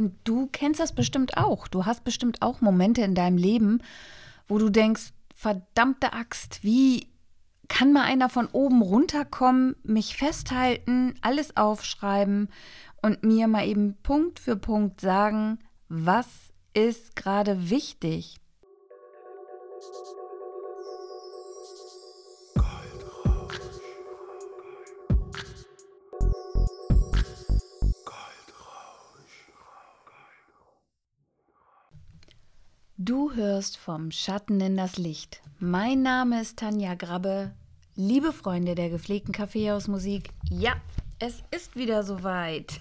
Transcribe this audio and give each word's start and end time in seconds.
Und 0.00 0.16
du 0.24 0.48
kennst 0.50 0.80
das 0.80 0.94
bestimmt 0.94 1.36
auch. 1.36 1.68
Du 1.68 1.84
hast 1.84 2.04
bestimmt 2.04 2.40
auch 2.40 2.62
Momente 2.62 3.02
in 3.02 3.14
deinem 3.14 3.36
Leben, 3.36 3.82
wo 4.48 4.56
du 4.56 4.70
denkst, 4.70 5.12
verdammte 5.34 6.14
Axt, 6.14 6.64
wie 6.64 7.06
kann 7.68 7.92
mal 7.92 8.04
einer 8.04 8.30
von 8.30 8.46
oben 8.46 8.80
runterkommen, 8.80 9.76
mich 9.82 10.16
festhalten, 10.16 11.16
alles 11.20 11.54
aufschreiben 11.58 12.48
und 13.02 13.22
mir 13.24 13.46
mal 13.46 13.66
eben 13.66 13.98
Punkt 14.02 14.40
für 14.40 14.56
Punkt 14.56 15.02
sagen, 15.02 15.58
was 15.90 16.26
ist 16.72 17.14
gerade 17.14 17.68
wichtig? 17.68 18.40
Du 33.02 33.32
hörst 33.32 33.78
vom 33.78 34.10
Schatten 34.10 34.60
in 34.60 34.76
das 34.76 34.98
Licht. 34.98 35.40
Mein 35.58 36.02
Name 36.02 36.42
ist 36.42 36.58
Tanja 36.58 36.94
Grabbe. 36.94 37.50
Liebe 37.96 38.30
Freunde 38.30 38.74
der 38.74 38.90
gepflegten 38.90 39.32
Kaffeehausmusik, 39.32 40.28
ja, 40.50 40.74
es 41.18 41.42
ist 41.50 41.76
wieder 41.76 42.02
soweit. 42.02 42.78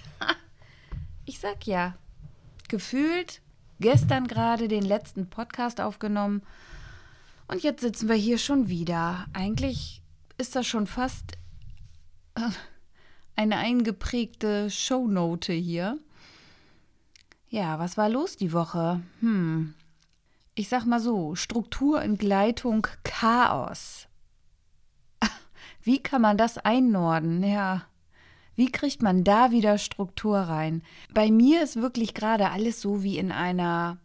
Ich 1.24 1.40
sag 1.40 1.66
ja, 1.66 1.96
gefühlt 2.68 3.40
gestern 3.80 4.28
gerade 4.28 4.68
den 4.68 4.84
letzten 4.84 5.30
Podcast 5.30 5.80
aufgenommen 5.80 6.42
und 7.48 7.64
jetzt 7.64 7.80
sitzen 7.80 8.10
wir 8.10 8.16
hier 8.16 8.40
schon 8.40 8.68
wieder. 8.68 9.26
Eigentlich 9.32 10.02
ist 10.38 10.54
das 10.54 10.68
schon 10.68 10.86
fast 10.86 11.38
äh, 12.36 12.42
eine 13.38 13.56
eingeprägte 13.56 14.70
Shownote 14.70 15.54
hier. 15.54 15.98
Ja, 17.48 17.80
was 17.80 17.96
war 17.96 18.10
los 18.10 18.36
die 18.36 18.52
Woche? 18.52 19.02
Hm, 19.22 19.76
ich 20.60 20.68
sag 20.68 20.86
mal 20.86 21.00
so, 21.00 21.36
Strukturentgleitung, 21.36 22.86
Chaos. 23.06 24.10
Wie 25.84 26.04
kann 26.04 26.22
man 26.22 26.38
das 26.38 26.58
einnorden? 26.58 27.42
Ja. 27.44 27.84
Wie 28.56 28.70
kriegt 28.70 29.02
man 29.02 29.24
da 29.24 29.52
wieder 29.52 29.78
Struktur 29.78 30.38
rein? 30.38 30.84
Bei 31.14 31.32
mir 31.32 31.64
ist 31.64 31.78
wirklich 31.78 32.14
gerade 32.14 32.50
alles 32.50 32.82
so 32.82 33.04
wie 33.04 33.18
in 33.18 33.32
einer, 33.32 34.00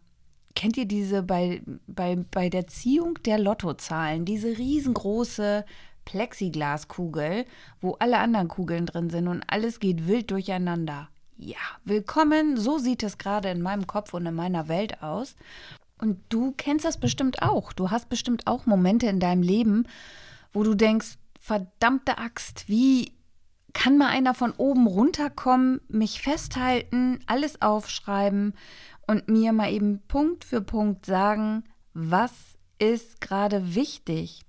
kennt 0.55 0.77
ihr 0.77 0.85
diese 0.85 1.23
bei, 1.23 1.61
bei, 1.87 2.15
bei 2.31 2.49
der 2.49 2.67
Ziehung 2.67 3.15
der 3.25 3.37
Lottozahlen, 3.37 4.23
diese 4.23 4.57
riesengroße 4.57 5.65
Plexiglaskugel, 6.05 7.43
wo 7.81 7.95
alle 7.99 8.19
anderen 8.19 8.47
Kugeln 8.47 8.85
drin 8.85 9.09
sind 9.09 9.27
und 9.27 9.43
alles 9.47 9.81
geht 9.81 10.07
wild 10.07 10.31
durcheinander. 10.31 11.09
Ja, 11.35 11.57
willkommen, 11.83 12.55
so 12.55 12.77
sieht 12.77 13.03
es 13.03 13.17
gerade 13.17 13.49
in 13.49 13.61
meinem 13.61 13.87
Kopf 13.87 14.13
und 14.13 14.25
in 14.25 14.35
meiner 14.35 14.69
Welt 14.69 15.03
aus. 15.03 15.35
Und 15.97 16.19
du 16.29 16.53
kennst 16.57 16.85
das 16.85 16.99
bestimmt 16.99 17.41
auch. 17.41 17.73
Du 17.73 17.89
hast 17.89 18.09
bestimmt 18.09 18.47
auch 18.47 18.65
Momente 18.65 19.07
in 19.07 19.19
deinem 19.19 19.41
Leben, 19.41 19.87
wo 20.51 20.63
du 20.63 20.75
denkst, 20.75 21.17
verdammte 21.39 22.17
Axt, 22.17 22.67
wie 22.67 23.13
kann 23.73 23.97
mal 23.97 24.07
einer 24.07 24.33
von 24.33 24.51
oben 24.53 24.87
runterkommen, 24.87 25.81
mich 25.87 26.21
festhalten, 26.21 27.19
alles 27.27 27.61
aufschreiben 27.61 28.53
und 29.05 29.27
mir 29.27 29.53
mal 29.53 29.71
eben 29.71 30.01
Punkt 30.07 30.45
für 30.45 30.61
Punkt 30.61 31.05
sagen, 31.05 31.63
was 31.93 32.31
ist 32.79 33.21
gerade 33.21 33.75
wichtig? 33.75 34.41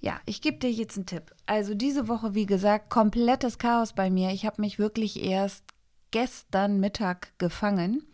Ja, 0.00 0.20
ich 0.26 0.42
gebe 0.42 0.58
dir 0.58 0.70
jetzt 0.70 0.96
einen 0.96 1.06
Tipp. 1.06 1.32
Also 1.46 1.74
diese 1.74 2.08
Woche, 2.08 2.34
wie 2.34 2.46
gesagt, 2.46 2.90
komplettes 2.90 3.58
Chaos 3.58 3.92
bei 3.92 4.10
mir. 4.10 4.30
Ich 4.30 4.44
habe 4.44 4.60
mich 4.60 4.80
wirklich 4.80 5.22
erst 5.22 5.64
gestern 6.10 6.80
Mittag 6.80 7.38
gefangen 7.38 8.04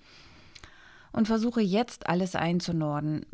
und 1.12 1.28
versuche 1.28 1.60
jetzt 1.60 2.08
alles 2.08 2.34
einzunorden. 2.34 3.26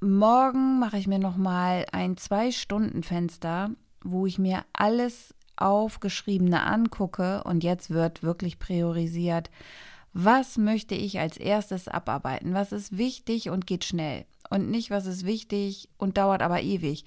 Morgen 0.00 0.78
mache 0.78 0.98
ich 0.98 1.06
mir 1.06 1.18
noch 1.18 1.36
mal 1.36 1.86
ein 1.92 2.16
zwei 2.16 2.50
Stunden 2.50 3.02
Fenster, 3.02 3.70
wo 4.02 4.26
ich 4.26 4.38
mir 4.38 4.64
alles 4.72 5.34
aufgeschriebene 5.56 6.62
angucke 6.62 7.42
und 7.44 7.64
jetzt 7.64 7.90
wird 7.90 8.22
wirklich 8.22 8.58
priorisiert. 8.58 9.50
Was 10.12 10.58
möchte 10.58 10.94
ich 10.94 11.18
als 11.18 11.36
erstes 11.36 11.88
abarbeiten? 11.88 12.54
Was 12.54 12.72
ist 12.72 12.98
wichtig 12.98 13.50
und 13.50 13.66
geht 13.66 13.84
schnell? 13.84 14.26
Und 14.50 14.70
nicht, 14.70 14.90
was 14.90 15.06
ist 15.06 15.24
wichtig 15.24 15.88
und 15.96 16.18
dauert 16.18 16.42
aber 16.42 16.60
ewig 16.62 17.04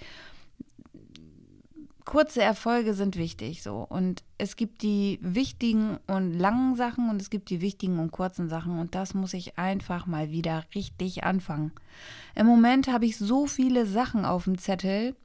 kurze 2.08 2.42
Erfolge 2.42 2.94
sind 2.94 3.18
wichtig 3.18 3.62
so. 3.62 3.86
Und 3.88 4.24
es 4.38 4.56
gibt 4.56 4.82
die 4.82 5.20
wichtigen 5.22 6.00
und 6.08 6.34
langen 6.34 6.76
Sachen 6.76 7.10
und 7.10 7.22
es 7.22 7.30
gibt 7.30 7.50
die 7.50 7.60
wichtigen 7.60 8.00
und 8.00 8.12
kurzen 8.12 8.48
Sachen. 8.48 8.80
Und 8.80 8.96
das 8.96 9.14
muss 9.14 9.34
ich 9.34 9.60
einfach 9.60 10.08
mal 10.08 10.32
wieder 10.32 10.64
richtig 10.74 11.26
anfangen. 11.26 11.74
Im 12.34 12.48
Moment 12.48 12.88
habe 12.88 13.06
ich 13.06 13.18
so 13.18 13.46
viele 13.46 13.86
Sachen 13.86 14.24
auf 14.24 14.46
dem 14.46 14.58
Zettel. 14.58 15.18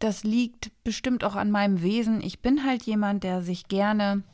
Das 0.00 0.24
liegt 0.24 0.72
bestimmt 0.82 1.22
auch 1.22 1.36
an 1.36 1.52
meinem 1.52 1.80
Wesen. 1.80 2.20
Ich 2.22 2.40
bin 2.42 2.64
halt 2.64 2.82
jemand, 2.82 3.22
der 3.22 3.40
sich 3.40 3.68
gerne 3.68 4.24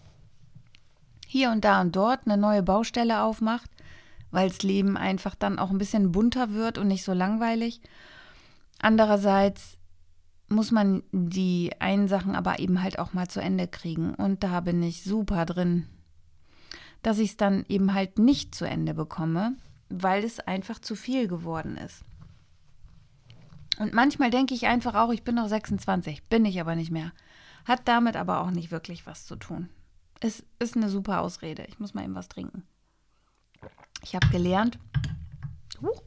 hier 1.27 1.51
und 1.51 1.63
da 1.63 1.83
und 1.83 1.95
dort 1.95 2.21
eine 2.25 2.39
neue 2.39 2.63
Baustelle 2.63 3.21
aufmacht, 3.21 3.71
weil 4.31 4.49
das 4.49 4.63
Leben 4.63 4.97
einfach 4.97 5.35
dann 5.35 5.59
auch 5.59 5.71
ein 5.71 5.79
bisschen 5.79 6.11
bunter 6.11 6.55
wird 6.55 6.79
und 6.79 6.89
nicht 6.89 7.05
so 7.05 7.13
langweilig. 7.13 7.83
Andererseits 8.81 9.77
muss 10.55 10.71
man 10.71 11.03
die 11.13 11.73
einen 11.79 12.09
Sachen 12.09 12.35
aber 12.35 12.59
eben 12.59 12.83
halt 12.83 12.99
auch 12.99 13.13
mal 13.13 13.29
zu 13.29 13.41
Ende 13.41 13.69
kriegen. 13.69 14.15
Und 14.15 14.43
da 14.43 14.61
bin 14.61 14.83
ich 14.83 15.05
super 15.05 15.45
drin, 15.47 15.87
dass 17.03 17.19
ich 17.19 17.31
es 17.31 17.37
dann 17.37 17.65
eben 17.69 17.95
halt 17.95 18.19
nicht 18.19 18.55
zu 18.55 18.65
Ende 18.65 18.95
bekomme, 18.95 19.57
weil 19.89 20.25
es 20.25 20.41
einfach 20.41 20.79
zu 20.79 20.95
viel 20.95 21.29
geworden 21.29 21.77
ist. 21.77 22.05
Und 23.79 23.93
manchmal 23.93 24.31
denke 24.31 24.55
ich 24.55 24.67
einfach 24.67 24.95
auch, 24.95 25.11
ich 25.13 25.25
bin 25.25 25.35
noch 25.35 25.49
26, 25.49 26.25
bin 26.25 26.45
ich 26.45 26.61
aber 26.61 26.77
nicht 26.77 26.91
mehr. 26.91 27.13
Hat 27.65 27.87
damit 27.87 28.17
aber 28.17 28.41
auch 28.41 28.51
nicht 28.51 28.71
wirklich 28.71 29.07
was 29.07 29.27
zu 29.27 29.37
tun. 29.37 29.69
Es 30.21 30.45
ist 30.59 30.77
eine 30.77 30.89
super 30.89 31.21
Ausrede. 31.21 31.65
Ich 31.69 31.79
muss 31.79 31.95
mal 31.95 32.05
eben 32.05 32.15
was 32.15 32.29
trinken. 32.29 32.65
Ich 34.03 34.15
habe 34.15 34.29
gelernt, 34.29 34.79
huch, 35.81 36.03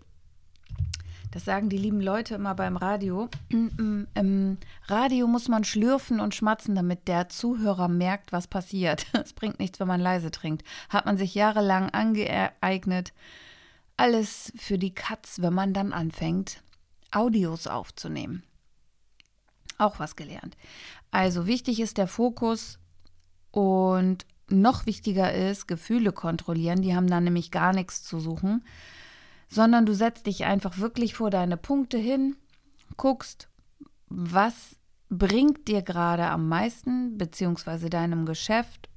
das 1.36 1.44
sagen 1.44 1.68
die 1.68 1.78
lieben 1.78 2.00
Leute 2.00 2.36
immer 2.36 2.56
beim 2.56 2.78
Radio. 2.78 3.28
Im 3.50 4.58
Radio 4.86 5.28
muss 5.28 5.50
man 5.50 5.66
schlürfen 5.66 6.22
und 6.22 6.34
schmatzen, 6.34 6.76
damit 6.76 7.10
der 7.10 7.28
Zuhörer 7.28 7.90
merkt, 7.90 8.32
was 8.32 8.48
passiert. 8.48 9.08
Es 9.14 9.34
bringt 9.34 9.60
nichts, 9.60 9.82
wenn 9.82 9.88
man 9.90 10.00
leise 10.00 10.32
trinkt. 10.32 10.66
Hat 10.88 11.06
man 11.06 11.18
sich 11.18 11.36
jahrelang 11.36 11.90
angeeignet. 11.90 13.12
Alles 13.98 14.54
für 14.56 14.78
die 14.78 14.96
Katz, 14.96 15.42
wenn 15.42 15.54
man 15.54 15.74
dann 15.74 15.92
anfängt, 15.92 16.64
Audios 17.12 17.68
aufzunehmen. 17.68 18.44
Auch 19.78 20.00
was 20.00 20.16
gelernt. 20.16 20.56
Also 21.12 21.48
wichtig 21.48 21.82
ist 21.82 21.98
der 21.98 22.08
Fokus 22.08 22.80
und 23.52 24.26
noch 24.48 24.86
wichtiger 24.86 25.34
ist 25.34 25.68
Gefühle 25.68 26.14
kontrollieren. 26.14 26.82
Die 26.82 26.96
haben 26.96 27.08
dann 27.08 27.26
nämlich 27.26 27.52
gar 27.52 27.74
nichts 27.74 28.04
zu 28.04 28.22
suchen 28.22 28.64
sondern 29.48 29.86
du 29.86 29.94
setzt 29.94 30.28
dich 30.28 30.46
einfach 30.46 30.78
wirklich 30.78 31.14
vor 31.14 31.30
deine 31.30 31.58
Punkte 31.58 31.98
hin, 31.98 32.36
guckst, 32.98 33.50
was 34.08 34.78
bringt 35.10 35.68
dir 35.68 35.82
gerade 35.82 36.28
am 36.28 36.48
meisten, 36.48 37.18
beziehungsweise 37.18 37.90
deinem 37.90 38.26
Geschäft, 38.26 38.90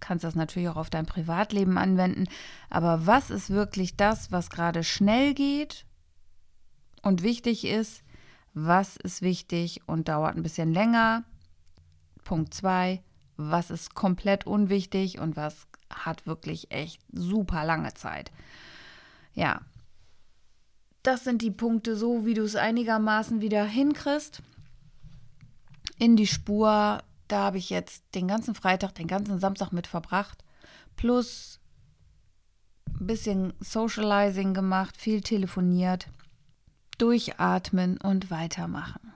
kannst 0.00 0.24
das 0.24 0.34
natürlich 0.34 0.68
auch 0.68 0.76
auf 0.76 0.90
dein 0.90 1.06
Privatleben 1.06 1.78
anwenden, 1.78 2.26
aber 2.70 3.06
was 3.06 3.30
ist 3.30 3.50
wirklich 3.50 3.96
das, 3.96 4.30
was 4.30 4.50
gerade 4.50 4.84
schnell 4.84 5.34
geht 5.34 5.84
und 7.02 7.22
wichtig 7.22 7.64
ist, 7.64 8.02
was 8.54 8.96
ist 8.96 9.20
wichtig 9.20 9.80
und 9.86 10.08
dauert 10.08 10.36
ein 10.36 10.42
bisschen 10.42 10.72
länger. 10.72 11.24
Punkt 12.22 12.54
2, 12.54 13.02
was 13.36 13.70
ist 13.70 13.94
komplett 13.94 14.46
unwichtig 14.46 15.18
und 15.18 15.36
was 15.36 15.66
hat 15.90 16.26
wirklich 16.26 16.70
echt 16.70 17.00
super 17.12 17.64
lange 17.64 17.94
Zeit. 17.94 18.30
Ja, 19.34 19.60
das 21.04 21.22
sind 21.22 21.42
die 21.42 21.50
Punkte, 21.50 21.96
so 21.96 22.26
wie 22.26 22.34
du 22.34 22.42
es 22.42 22.56
einigermaßen 22.56 23.40
wieder 23.40 23.64
hinkriegst. 23.64 24.42
In 25.98 26.16
die 26.16 26.26
Spur, 26.26 27.02
da 27.28 27.38
habe 27.38 27.58
ich 27.58 27.70
jetzt 27.70 28.02
den 28.14 28.26
ganzen 28.26 28.54
Freitag, 28.54 28.94
den 28.94 29.06
ganzen 29.06 29.38
Samstag 29.38 29.70
mit 29.70 29.86
verbracht. 29.86 30.42
Plus 30.96 31.60
ein 32.98 33.06
bisschen 33.06 33.52
Socializing 33.60 34.54
gemacht, 34.54 34.96
viel 34.96 35.20
telefoniert, 35.20 36.08
durchatmen 36.96 37.98
und 38.00 38.30
weitermachen. 38.30 39.12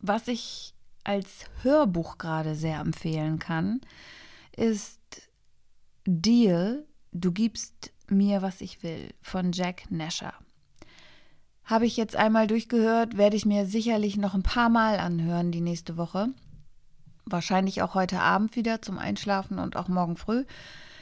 Was 0.00 0.28
ich 0.28 0.74
als 1.04 1.46
Hörbuch 1.62 2.18
gerade 2.18 2.54
sehr 2.54 2.80
empfehlen 2.80 3.38
kann, 3.38 3.80
ist 4.54 5.00
Deal, 6.04 6.84
du 7.12 7.32
gibst 7.32 7.92
mir, 8.08 8.42
was 8.42 8.60
ich 8.60 8.82
will, 8.82 9.14
von 9.22 9.52
Jack 9.52 9.90
Nasher. 9.90 10.34
Habe 11.66 11.84
ich 11.84 11.96
jetzt 11.96 12.14
einmal 12.14 12.46
durchgehört, 12.46 13.16
werde 13.16 13.36
ich 13.36 13.44
mir 13.44 13.66
sicherlich 13.66 14.16
noch 14.16 14.34
ein 14.34 14.44
paar 14.44 14.68
Mal 14.68 14.98
anhören 14.98 15.50
die 15.50 15.60
nächste 15.60 15.96
Woche. 15.96 16.28
Wahrscheinlich 17.24 17.82
auch 17.82 17.94
heute 17.94 18.20
Abend 18.20 18.54
wieder 18.54 18.80
zum 18.82 18.98
Einschlafen 18.98 19.58
und 19.58 19.76
auch 19.76 19.88
morgen 19.88 20.16
früh. 20.16 20.44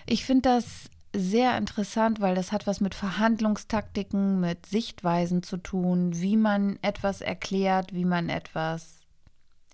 Ich 0.06 0.24
finde 0.24 0.48
das 0.48 0.88
sehr 1.14 1.58
interessant, 1.58 2.20
weil 2.20 2.34
das 2.34 2.50
hat 2.50 2.66
was 2.66 2.80
mit 2.80 2.94
Verhandlungstaktiken, 2.94 4.40
mit 4.40 4.64
Sichtweisen 4.64 5.42
zu 5.42 5.58
tun, 5.58 6.20
wie 6.20 6.38
man 6.38 6.78
etwas 6.80 7.20
erklärt, 7.20 7.92
wie 7.92 8.06
man 8.06 8.30
etwas 8.30 9.02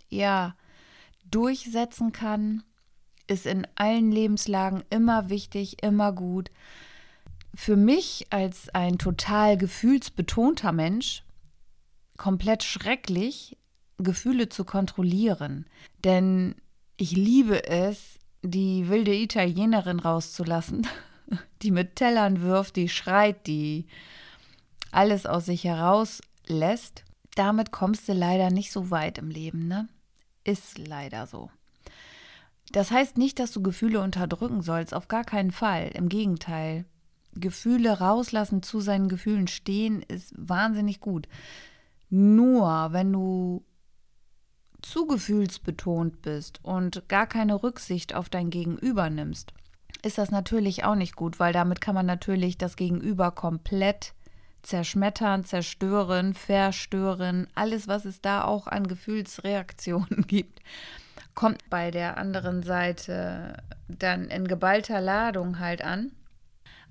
ja 0.09 0.57
durchsetzen 1.31 2.11
kann, 2.11 2.65
ist 3.29 3.47
in 3.47 3.65
allen 3.77 4.11
Lebenslagen 4.11 4.83
immer 4.91 5.31
wichtig, 5.31 5.83
immer 5.85 6.13
gut. 6.13 6.51
Für 7.55 7.77
mich 7.77 8.27
als 8.31 8.69
ein 8.75 8.99
total 8.99 9.57
gefühlsbetonter 9.57 10.73
Mensch 10.73 11.25
komplett 12.17 12.63
schrecklich, 12.63 13.57
Gefühle 13.99 14.49
zu 14.49 14.65
kontrollieren. 14.65 15.67
Denn 16.05 16.55
ich 16.97 17.13
liebe 17.13 17.67
es, 17.67 18.19
die 18.43 18.89
wilde 18.89 19.15
Italienerin 19.15 19.99
rauszulassen, 20.01 20.87
die 21.63 21.71
mit 21.71 21.97
Tellern 21.97 22.43
wirft, 22.43 22.77
die 22.77 22.89
schreit, 22.89 23.47
die 23.47 23.87
alles 24.93 25.27
aus 25.27 25.47
sich 25.47 25.65
herauslässt. 25.65 27.05
Damit 27.35 27.71
kommst 27.71 28.09
du 28.09 28.13
leider 28.13 28.51
nicht 28.51 28.73
so 28.73 28.91
weit 28.91 29.19
im 29.19 29.31
Leben, 29.31 29.69
ne? 29.69 29.89
Ist 30.45 30.79
leider 30.79 31.27
so. 31.27 31.51
Das 32.73 32.91
heißt 32.91 33.19
nicht, 33.19 33.39
dass 33.39 33.53
du 33.53 33.63
Gefühle 33.63 34.01
unterdrücken 34.01 34.63
sollst, 34.63 34.95
auf 34.95 35.09
gar 35.09 35.25
keinen 35.25 35.51
Fall. 35.51 35.89
Im 35.95 36.09
Gegenteil. 36.09 36.85
Gefühle 37.35 38.01
rauslassen, 38.01 38.63
zu 38.63 38.81
seinen 38.81 39.09
Gefühlen 39.09 39.47
stehen, 39.47 40.03
ist 40.03 40.33
wahnsinnig 40.37 41.01
gut. 41.01 41.29
Nur 42.09 42.89
wenn 42.93 43.13
du 43.13 43.65
zu 44.83 45.07
gefühlsbetont 45.07 46.23
bist 46.23 46.61
und 46.65 47.09
gar 47.09 47.27
keine 47.27 47.63
Rücksicht 47.63 48.15
auf 48.15 48.29
dein 48.29 48.51
Gegenüber 48.51 49.11
nimmst, 49.11 49.53
ist 50.03 50.19
das 50.19 50.31
natürlich 50.31 50.85
auch 50.85 50.95
nicht 50.95 51.17
gut, 51.17 51.39
weil 51.39 51.53
damit 51.53 51.81
kann 51.81 51.95
man 51.95 52.07
natürlich 52.07 52.59
das 52.59 52.77
Gegenüber 52.77 53.31
komplett 53.31 54.15
zerschmettern, 54.63 55.45
zerstören, 55.45 56.35
verstören, 56.35 57.47
alles, 57.55 57.89
was 57.89 58.05
es 58.05 58.21
da 58.21 58.45
auch 58.45 58.67
an 58.67 58.87
Gefühlsreaktionen 58.87 60.25
gibt, 60.27 60.61
kommt 61.35 61.69
bei 61.71 61.91
der 61.91 62.17
anderen 62.19 62.63
Seite 62.63 63.63
dann 63.89 64.29
in 64.29 64.47
geballter 64.49 65.01
Ladung 65.01 65.59
halt 65.59 65.83
an. 65.83 66.13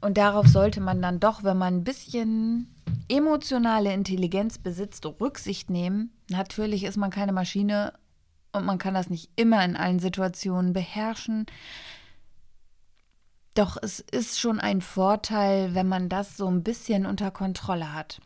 Und 0.01 0.18
darauf 0.18 0.48
sollte 0.48 0.80
man 0.80 1.01
dann 1.01 1.19
doch, 1.19 1.44
wenn 1.44 1.57
man 1.57 1.78
ein 1.78 1.84
bisschen 1.84 2.74
emotionale 3.10 3.94
Intelligenz 3.94 4.57
besitzt, 4.57 5.06
Rücksicht 5.06 5.69
nehmen. 5.69 6.13
Natürlich 6.30 6.84
ist 6.84 6.98
man 6.98 7.10
keine 7.10 7.34
Maschine 7.34 7.94
und 8.51 8.66
man 8.66 8.78
kann 8.78 8.94
das 8.94 9.10
nicht 9.10 9.30
immer 9.36 9.63
in 9.63 9.75
allen 9.75 10.00
Situationen 10.00 10.74
beherrschen. 10.74 11.46
Doch 13.56 13.78
es 13.81 14.00
ist 14.00 14.40
schon 14.40 14.60
ein 14.60 14.81
Vorteil, 14.81 15.75
wenn 15.75 15.88
man 15.88 16.07
das 16.07 16.38
so 16.38 16.48
ein 16.48 16.63
bisschen 16.63 17.06
unter 17.06 17.31
Kontrolle 17.31 17.94
hat. 17.94 18.22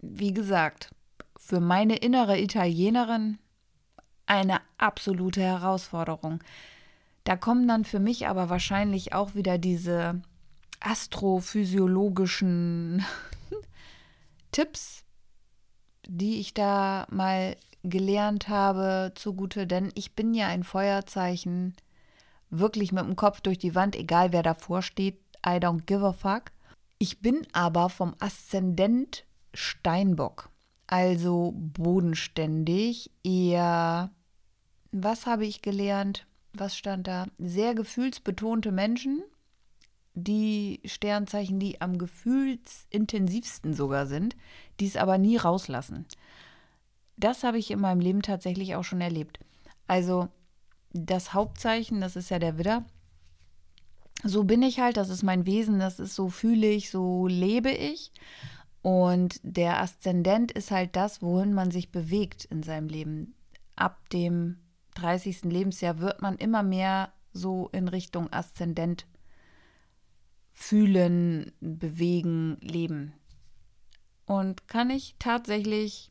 Wie 0.00 0.34
gesagt, 0.34 0.90
für 1.38 1.60
meine 1.60 1.96
innere 1.96 2.38
Italienerin 2.38 3.38
eine 4.26 4.60
absolute 4.78 5.40
Herausforderung. 5.40 6.42
Da 7.24 7.36
kommen 7.36 7.66
dann 7.66 7.84
für 7.84 8.00
mich 8.00 8.26
aber 8.26 8.50
wahrscheinlich 8.50 9.14
auch 9.14 9.34
wieder 9.34 9.58
diese 9.58 10.20
astrophysiologischen 10.80 13.04
Tipps, 14.52 15.04
die 16.06 16.40
ich 16.40 16.54
da 16.54 17.06
mal 17.10 17.56
gelernt 17.82 18.48
habe, 18.48 19.12
zugute, 19.14 19.66
denn 19.66 19.90
ich 19.94 20.14
bin 20.14 20.32
ja 20.34 20.48
ein 20.48 20.64
Feuerzeichen, 20.64 21.74
wirklich 22.50 22.92
mit 22.92 23.04
dem 23.04 23.16
Kopf 23.16 23.40
durch 23.40 23.58
die 23.58 23.74
Wand, 23.74 23.96
egal 23.96 24.32
wer 24.32 24.42
davor 24.42 24.82
steht, 24.82 25.18
I 25.44 25.58
don't 25.58 25.86
give 25.86 26.04
a 26.04 26.12
fuck. 26.12 26.52
Ich 26.98 27.20
bin 27.20 27.46
aber 27.52 27.90
vom 27.90 28.14
Aszendent 28.20 29.24
Steinbock, 29.54 30.50
also 30.86 31.52
bodenständig, 31.54 33.10
eher, 33.22 34.10
was 34.92 35.26
habe 35.26 35.46
ich 35.46 35.62
gelernt? 35.62 36.26
Was 36.52 36.76
stand 36.76 37.06
da? 37.06 37.26
Sehr 37.38 37.74
gefühlsbetonte 37.74 38.72
Menschen, 38.72 39.22
die 40.16 40.80
Sternzeichen, 40.86 41.60
die 41.60 41.80
am 41.80 41.98
gefühlsintensivsten 41.98 43.74
sogar 43.74 44.06
sind, 44.06 44.34
die 44.80 44.86
es 44.86 44.96
aber 44.96 45.18
nie 45.18 45.36
rauslassen. 45.36 46.06
Das 47.18 47.44
habe 47.44 47.58
ich 47.58 47.70
in 47.70 47.80
meinem 47.80 48.00
Leben 48.00 48.22
tatsächlich 48.22 48.74
auch 48.74 48.82
schon 48.82 49.02
erlebt. 49.02 49.38
Also 49.86 50.28
das 50.92 51.34
Hauptzeichen, 51.34 52.00
das 52.00 52.16
ist 52.16 52.30
ja 52.30 52.38
der 52.38 52.58
Widder. 52.58 52.84
So 54.24 54.44
bin 54.44 54.62
ich 54.62 54.80
halt, 54.80 54.96
das 54.96 55.10
ist 55.10 55.22
mein 55.22 55.44
Wesen, 55.44 55.78
das 55.78 56.00
ist 56.00 56.14
so 56.14 56.30
fühle 56.30 56.68
ich, 56.68 56.90
so 56.90 57.26
lebe 57.26 57.70
ich. 57.70 58.10
Und 58.80 59.40
der 59.42 59.80
Aszendent 59.82 60.50
ist 60.50 60.70
halt 60.70 60.96
das, 60.96 61.20
wohin 61.20 61.52
man 61.52 61.70
sich 61.70 61.90
bewegt 61.92 62.46
in 62.46 62.62
seinem 62.62 62.88
Leben. 62.88 63.34
Ab 63.74 64.08
dem 64.10 64.58
30. 64.94 65.42
Lebensjahr 65.42 65.98
wird 65.98 66.22
man 66.22 66.36
immer 66.36 66.62
mehr 66.62 67.12
so 67.34 67.68
in 67.72 67.88
Richtung 67.88 68.32
Aszendent 68.32 69.06
fühlen, 70.56 71.52
bewegen, 71.60 72.56
leben. 72.60 73.12
Und 74.24 74.66
kann 74.66 74.88
ich 74.90 75.14
tatsächlich, 75.18 76.10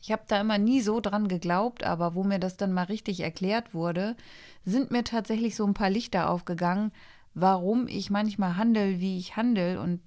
ich 0.00 0.10
habe 0.10 0.24
da 0.26 0.40
immer 0.40 0.58
nie 0.58 0.80
so 0.80 0.98
dran 1.00 1.28
geglaubt, 1.28 1.84
aber 1.84 2.14
wo 2.14 2.24
mir 2.24 2.40
das 2.40 2.56
dann 2.56 2.72
mal 2.72 2.84
richtig 2.84 3.20
erklärt 3.20 3.74
wurde, 3.74 4.16
sind 4.64 4.90
mir 4.90 5.04
tatsächlich 5.04 5.54
so 5.54 5.66
ein 5.66 5.74
paar 5.74 5.90
Lichter 5.90 6.30
aufgegangen, 6.30 6.90
warum 7.34 7.86
ich 7.86 8.10
manchmal 8.10 8.56
handle, 8.56 8.98
wie 8.98 9.18
ich 9.18 9.36
handle 9.36 9.78
und 9.78 10.00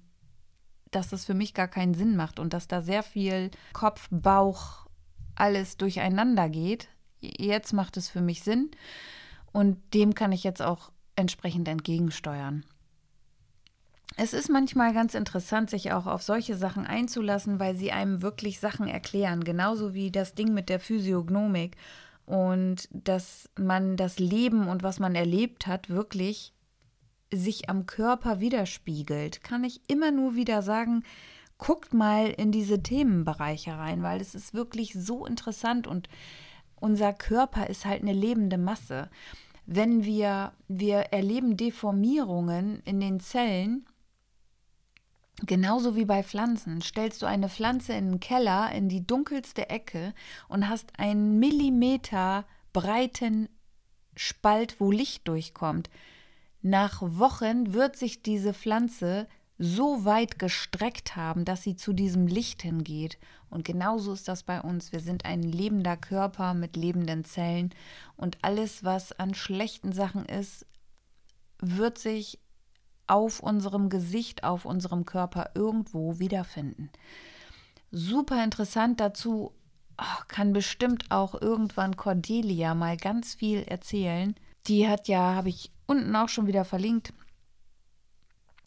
dass 0.90 1.08
das 1.08 1.24
für 1.24 1.34
mich 1.34 1.54
gar 1.54 1.68
keinen 1.68 1.94
Sinn 1.94 2.16
macht 2.16 2.40
und 2.40 2.52
dass 2.52 2.66
da 2.66 2.82
sehr 2.82 3.04
viel 3.04 3.50
Kopf, 3.72 4.08
Bauch, 4.10 4.88
alles 5.36 5.76
durcheinander 5.76 6.48
geht. 6.48 6.88
Jetzt 7.20 7.72
macht 7.72 7.96
es 7.96 8.08
für 8.08 8.20
mich 8.20 8.42
Sinn 8.42 8.72
und 9.52 9.94
dem 9.94 10.14
kann 10.14 10.32
ich 10.32 10.42
jetzt 10.42 10.60
auch 10.60 10.90
entsprechend 11.14 11.68
entgegensteuern. 11.68 12.64
Es 14.20 14.32
ist 14.32 14.50
manchmal 14.50 14.92
ganz 14.92 15.14
interessant, 15.14 15.70
sich 15.70 15.92
auch 15.92 16.06
auf 16.06 16.22
solche 16.22 16.56
Sachen 16.56 16.84
einzulassen, 16.84 17.60
weil 17.60 17.76
sie 17.76 17.92
einem 17.92 18.20
wirklich 18.20 18.58
Sachen 18.58 18.88
erklären. 18.88 19.44
Genauso 19.44 19.94
wie 19.94 20.10
das 20.10 20.34
Ding 20.34 20.52
mit 20.52 20.68
der 20.68 20.80
Physiognomik. 20.80 21.76
Und 22.26 22.88
dass 22.90 23.48
man 23.56 23.96
das 23.96 24.18
Leben 24.18 24.66
und 24.66 24.82
was 24.82 24.98
man 24.98 25.14
erlebt 25.14 25.68
hat, 25.68 25.88
wirklich 25.88 26.52
sich 27.32 27.70
am 27.70 27.86
Körper 27.86 28.40
widerspiegelt. 28.40 29.44
Kann 29.44 29.62
ich 29.62 29.82
immer 29.86 30.10
nur 30.10 30.34
wieder 30.34 30.62
sagen, 30.62 31.04
guckt 31.56 31.94
mal 31.94 32.26
in 32.26 32.50
diese 32.50 32.82
Themenbereiche 32.82 33.78
rein, 33.78 34.02
weil 34.02 34.20
es 34.20 34.34
ist 34.34 34.52
wirklich 34.52 34.94
so 34.94 35.26
interessant 35.26 35.86
und 35.86 36.08
unser 36.80 37.12
Körper 37.12 37.68
ist 37.68 37.84
halt 37.84 38.02
eine 38.02 38.14
lebende 38.14 38.58
Masse. 38.58 39.10
Wenn 39.64 40.02
wir, 40.02 40.54
wir 40.66 40.98
erleben 41.12 41.56
Deformierungen 41.56 42.82
in 42.84 42.98
den 42.98 43.20
Zellen, 43.20 43.86
Genauso 45.46 45.94
wie 45.94 46.04
bei 46.04 46.22
Pflanzen. 46.22 46.82
Stellst 46.82 47.22
du 47.22 47.26
eine 47.26 47.48
Pflanze 47.48 47.92
in 47.92 48.12
den 48.12 48.20
Keller, 48.20 48.72
in 48.72 48.88
die 48.88 49.06
dunkelste 49.06 49.70
Ecke 49.70 50.12
und 50.48 50.68
hast 50.68 50.98
einen 50.98 51.38
Millimeter 51.38 52.44
breiten 52.72 53.48
Spalt, 54.16 54.80
wo 54.80 54.90
Licht 54.90 55.28
durchkommt. 55.28 55.90
Nach 56.60 57.00
Wochen 57.02 57.72
wird 57.72 57.96
sich 57.96 58.22
diese 58.22 58.52
Pflanze 58.52 59.28
so 59.58 60.04
weit 60.04 60.38
gestreckt 60.38 61.16
haben, 61.16 61.44
dass 61.44 61.62
sie 61.62 61.76
zu 61.76 61.92
diesem 61.92 62.26
Licht 62.26 62.62
hingeht. 62.62 63.18
Und 63.48 63.64
genauso 63.64 64.12
ist 64.12 64.28
das 64.28 64.42
bei 64.42 64.60
uns. 64.60 64.92
Wir 64.92 65.00
sind 65.00 65.24
ein 65.24 65.42
lebender 65.42 65.96
Körper 65.96 66.54
mit 66.54 66.76
lebenden 66.76 67.24
Zellen 67.24 67.70
und 68.16 68.38
alles, 68.42 68.84
was 68.84 69.12
an 69.12 69.34
schlechten 69.34 69.92
Sachen 69.92 70.24
ist, 70.24 70.66
wird 71.60 71.98
sich 71.98 72.38
auf 73.08 73.40
unserem 73.40 73.88
Gesicht, 73.88 74.44
auf 74.44 74.64
unserem 74.64 75.04
Körper 75.04 75.50
irgendwo 75.54 76.18
wiederfinden. 76.18 76.90
Super 77.90 78.44
interessant 78.44 79.00
dazu 79.00 79.52
oh, 79.98 80.22
kann 80.28 80.52
bestimmt 80.52 81.10
auch 81.10 81.40
irgendwann 81.40 81.96
Cordelia 81.96 82.74
mal 82.74 82.96
ganz 82.96 83.34
viel 83.34 83.62
erzählen. 83.62 84.34
Die 84.66 84.88
hat 84.88 85.08
ja, 85.08 85.34
habe 85.34 85.48
ich 85.48 85.70
unten 85.86 86.14
auch 86.16 86.28
schon 86.28 86.46
wieder 86.46 86.64
verlinkt, 86.64 87.12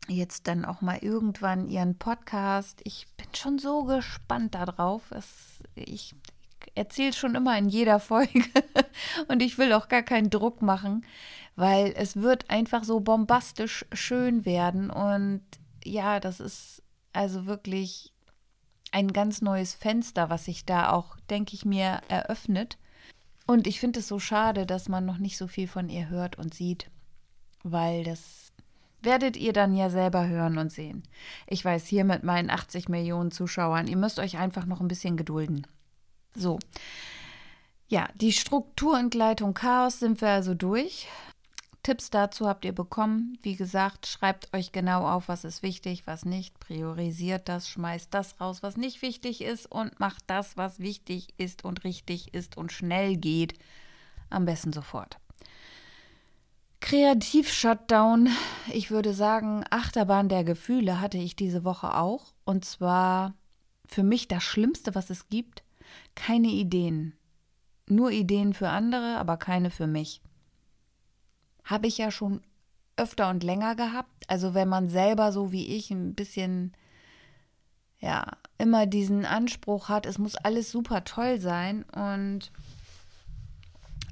jetzt 0.07 0.47
dann 0.47 0.65
auch 0.65 0.81
mal 0.81 0.97
irgendwann 0.97 1.69
ihren 1.69 1.97
Podcast. 1.97 2.81
Ich 2.83 3.07
bin 3.17 3.27
schon 3.33 3.59
so 3.59 3.83
gespannt 3.83 4.55
darauf. 4.55 5.11
Es, 5.11 5.63
ich 5.75 6.15
erzähle 6.75 7.13
schon 7.13 7.35
immer 7.35 7.57
in 7.57 7.69
jeder 7.69 7.99
Folge 7.99 8.43
und 9.27 9.41
ich 9.41 9.57
will 9.57 9.73
auch 9.73 9.87
gar 9.87 10.03
keinen 10.03 10.29
Druck 10.29 10.61
machen 10.61 11.05
weil 11.55 11.93
es 11.95 12.15
wird 12.15 12.49
einfach 12.49 12.83
so 12.83 12.99
bombastisch 12.99 13.85
schön 13.93 14.45
werden 14.45 14.89
und 14.89 15.41
ja, 15.83 16.19
das 16.19 16.39
ist 16.39 16.81
also 17.13 17.45
wirklich 17.45 18.13
ein 18.91 19.13
ganz 19.13 19.41
neues 19.41 19.73
Fenster, 19.73 20.29
was 20.29 20.45
sich 20.45 20.65
da 20.65 20.91
auch, 20.91 21.17
denke 21.29 21.53
ich 21.53 21.65
mir, 21.65 22.01
eröffnet. 22.07 22.77
Und 23.47 23.67
ich 23.67 23.79
finde 23.79 23.99
es 23.99 24.07
so 24.07 24.19
schade, 24.19 24.65
dass 24.65 24.89
man 24.89 25.05
noch 25.05 25.17
nicht 25.17 25.37
so 25.37 25.47
viel 25.47 25.67
von 25.67 25.89
ihr 25.89 26.09
hört 26.09 26.37
und 26.37 26.53
sieht. 26.53 26.89
weil 27.63 28.03
das 28.03 28.51
werdet 29.03 29.37
ihr 29.37 29.53
dann 29.53 29.73
ja 29.75 29.89
selber 29.89 30.27
hören 30.27 30.57
und 30.57 30.71
sehen. 30.71 31.03
Ich 31.47 31.63
weiß, 31.63 31.85
hier 31.87 32.03
mit 32.05 32.23
meinen 32.23 32.49
80 32.49 32.89
Millionen 32.89 33.31
Zuschauern, 33.31 33.87
ihr 33.87 33.97
müsst 33.97 34.19
euch 34.19 34.37
einfach 34.37 34.65
noch 34.65 34.81
ein 34.81 34.87
bisschen 34.87 35.17
gedulden. 35.17 35.67
So. 36.35 36.59
Ja, 37.87 38.07
die 38.15 38.31
Strukturentgleitung 38.31 39.53
Chaos 39.53 39.99
sind 39.99 40.21
wir 40.21 40.29
also 40.29 40.53
durch. 40.53 41.07
Tipps 41.83 42.11
dazu 42.11 42.47
habt 42.47 42.63
ihr 42.63 42.73
bekommen. 42.73 43.37
Wie 43.41 43.55
gesagt, 43.55 44.05
schreibt 44.05 44.53
euch 44.55 44.71
genau 44.71 45.07
auf, 45.07 45.27
was 45.27 45.43
ist 45.43 45.63
wichtig, 45.63 46.05
was 46.05 46.25
nicht. 46.25 46.59
Priorisiert 46.59 47.49
das, 47.49 47.67
schmeißt 47.67 48.13
das 48.13 48.39
raus, 48.39 48.61
was 48.61 48.77
nicht 48.77 49.01
wichtig 49.01 49.41
ist 49.41 49.65
und 49.65 49.99
macht 49.99 50.23
das, 50.27 50.57
was 50.57 50.79
wichtig 50.79 51.33
ist 51.37 51.65
und 51.65 51.83
richtig 51.83 52.33
ist 52.33 52.55
und 52.55 52.71
schnell 52.71 53.17
geht. 53.17 53.55
Am 54.29 54.45
besten 54.45 54.71
sofort. 54.71 55.17
Kreativ-Shutdown, 56.81 58.29
ich 58.71 58.91
würde 58.91 59.13
sagen, 59.13 59.63
Achterbahn 59.69 60.29
der 60.29 60.43
Gefühle 60.43 61.01
hatte 61.01 61.17
ich 61.17 61.35
diese 61.35 61.63
Woche 61.63 61.95
auch. 61.95 62.33
Und 62.43 62.63
zwar 62.63 63.33
für 63.85 64.03
mich 64.03 64.27
das 64.27 64.43
Schlimmste, 64.43 64.93
was 64.93 65.09
es 65.09 65.29
gibt. 65.29 65.63
Keine 66.15 66.49
Ideen. 66.49 67.13
Nur 67.87 68.11
Ideen 68.11 68.53
für 68.53 68.69
andere, 68.69 69.17
aber 69.17 69.37
keine 69.37 69.69
für 69.69 69.87
mich. 69.87 70.21
Habe 71.63 71.87
ich 71.87 71.97
ja 71.97 72.11
schon 72.11 72.41
öfter 72.97 73.29
und 73.29 73.43
länger 73.43 73.75
gehabt. 73.75 74.29
Also 74.29 74.53
wenn 74.53 74.69
man 74.69 74.87
selber 74.87 75.31
so 75.31 75.51
wie 75.51 75.75
ich 75.75 75.91
ein 75.91 76.13
bisschen, 76.13 76.73
ja, 77.99 78.25
immer 78.57 78.85
diesen 78.85 79.25
Anspruch 79.25 79.89
hat, 79.89 80.05
es 80.05 80.17
muss 80.17 80.35
alles 80.35 80.71
super 80.71 81.03
toll 81.03 81.39
sein 81.39 81.83
und 81.83 82.51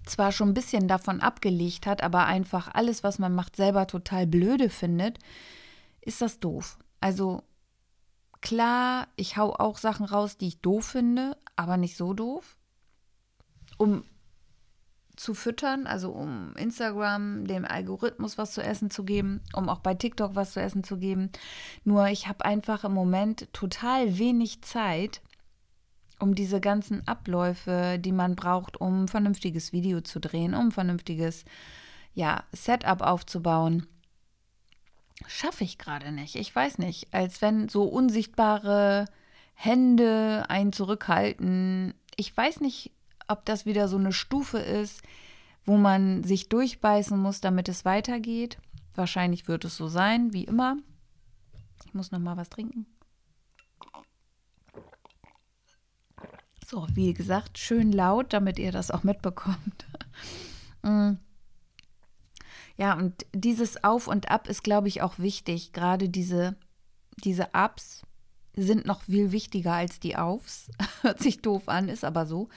zwar 0.06 0.32
schon 0.32 0.50
ein 0.50 0.54
bisschen 0.56 0.88
davon 0.88 1.22
abgelegt 1.22 1.86
hat, 1.86 2.02
aber 2.02 2.26
einfach 2.26 2.74
alles, 2.74 3.04
was 3.04 3.20
man 3.20 3.36
macht, 3.36 3.56
selber 3.56 3.86
total 3.88 4.26
blöde 4.26 4.70
findet, 4.70 5.20
ist 6.02 6.22
das 6.22 6.40
doof. 6.40 6.80
Also 7.00 7.44
klar, 8.42 9.08
ich 9.16 9.38
hau 9.38 9.54
auch 9.54 9.78
Sachen 9.78 10.06
raus, 10.06 10.38
die 10.38 10.48
ich 10.48 10.62
doof 10.62 10.86
finde, 10.86 11.38
aber 11.60 11.78
nicht 11.78 11.98
so 11.98 12.14
doof. 12.14 12.56
Um 13.78 14.04
zu 15.18 15.34
füttern, 15.34 15.86
also 15.86 16.12
um 16.12 16.56
Instagram, 16.56 17.46
dem 17.46 17.66
Algorithmus 17.66 18.38
was 18.38 18.54
zu 18.54 18.64
essen 18.64 18.90
zu 18.90 19.04
geben, 19.04 19.42
um 19.54 19.68
auch 19.68 19.80
bei 19.80 19.94
TikTok 19.94 20.36
was 20.36 20.54
zu 20.54 20.62
essen 20.62 20.86
zu 20.86 20.98
geben. 20.98 21.30
Nur 21.84 22.08
ich 22.08 22.30
habe 22.30 22.46
einfach 22.46 22.86
im 22.86 22.94
Moment 22.94 23.52
total 23.52 24.18
wenig 24.18 24.62
Zeit, 24.62 25.22
um 26.20 26.36
diese 26.36 26.62
ganzen 26.62 27.06
Abläufe, 27.06 28.00
die 28.00 28.14
man 28.14 28.38
braucht, 28.38 28.80
um 28.80 29.04
ein 29.04 29.08
vernünftiges 29.10 29.74
Video 29.74 30.00
zu 30.00 30.22
drehen, 30.22 30.54
um 30.54 30.68
ein 30.68 30.72
vernünftiges 30.72 31.44
ja, 32.14 32.46
Setup 32.54 33.02
aufzubauen, 33.02 33.88
schaffe 35.28 35.66
ich 35.66 35.78
gerade 35.78 36.14
nicht. 36.14 36.38
Ich 36.38 36.56
weiß 36.56 36.78
nicht, 36.78 37.14
als 37.14 37.42
wenn 37.42 37.68
so 37.68 37.84
unsichtbare 37.84 39.06
Hände 39.62 40.46
einen 40.48 40.72
zurückhalten. 40.72 41.94
Ich 42.16 42.36
weiß 42.36 42.62
nicht, 42.62 42.94
ob 43.28 43.44
das 43.44 43.66
wieder 43.66 43.90
so 43.90 43.98
eine 43.98 44.14
Stufe 44.14 44.58
ist, 44.58 45.02
wo 45.66 45.76
man 45.76 46.24
sich 46.24 46.48
durchbeißen 46.48 47.20
muss, 47.20 47.42
damit 47.42 47.68
es 47.68 47.84
weitergeht. 47.84 48.58
Wahrscheinlich 48.96 49.50
wird 49.50 49.66
es 49.66 49.76
so 49.76 49.90
sein, 49.90 50.32
wie 50.32 50.46
immer. 50.46 50.78
Ich 51.86 51.94
muss 51.94 52.10
noch 52.12 52.20
mal 52.20 52.38
was 52.38 52.50
trinken. 52.50 52.86
So, 56.66 56.88
wie 56.94 57.14
gesagt, 57.14 57.58
schön 57.58 57.92
laut, 57.92 58.32
damit 58.32 58.60
ihr 58.60 58.72
das 58.72 58.92
auch 58.92 59.04
mitbekommt. 59.04 59.86
Mm. 60.82 61.18
ja, 62.78 62.94
und 62.94 63.26
dieses 63.34 63.84
Auf 63.84 64.08
und 64.08 64.32
Ab 64.32 64.48
ist, 64.48 64.64
glaube 64.64 64.88
ich, 64.88 65.02
auch 65.02 65.20
wichtig. 65.20 65.74
Gerade 65.74 66.08
diese, 66.08 66.56
diese 67.22 67.50
Ups 67.54 68.04
sind 68.64 68.86
noch 68.86 69.02
viel 69.02 69.32
wichtiger 69.32 69.74
als 69.74 70.00
die 70.00 70.16
Aufs. 70.16 70.70
Hört 71.02 71.20
sich 71.20 71.42
doof 71.42 71.68
an, 71.68 71.90
ist 71.90 72.04
aber 72.04 72.26
so. 72.26 72.50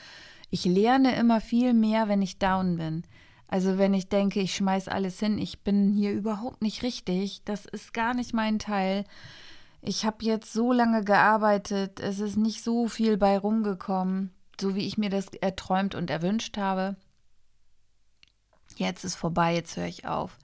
Ich 0.51 0.65
lerne 0.65 1.15
immer 1.17 1.41
viel 1.41 1.73
mehr, 1.73 2.09
wenn 2.09 2.23
ich 2.23 2.39
down 2.39 2.77
bin. 2.77 3.05
Also 3.49 3.79
wenn 3.79 3.95
ich 3.95 4.09
denke, 4.09 4.41
ich 4.41 4.55
schmeiß 4.55 4.89
alles 4.89 5.19
hin, 5.19 5.39
ich 5.39 5.61
bin 5.61 5.93
hier 5.93 6.13
überhaupt 6.13 6.63
nicht 6.63 6.83
richtig, 6.83 7.43
das 7.45 7.67
ist 7.67 7.93
gar 7.93 8.15
nicht 8.15 8.33
mein 8.33 8.59
Teil 8.59 9.05
ich 9.83 10.07
habe 10.07 10.25
jetzt 10.25 10.53
so 10.53 10.73
lange 10.73 11.03
gearbeitet, 11.03 11.99
es 11.99 12.21
ist 12.21 12.37
nicht 12.37 12.63
so 12.63 12.87
viel 12.87 13.17
bei 13.17 13.37
rumgekommen, 13.37 14.33
so 14.61 14.77
wie 14.77 14.87
ich 14.87 14.97
mir 14.97 15.11
das 15.11 15.27
erträumt 15.41 15.97
und 15.97 16.09
erwünscht 16.09 16.57
habe. 16.57 16.95
Jetzt 18.77 19.05
ist 19.05 19.17
vorbei, 19.17 19.55
jetzt 19.55 19.77
höre 19.77 19.87
ich 19.87 20.07
auf. 20.07 20.39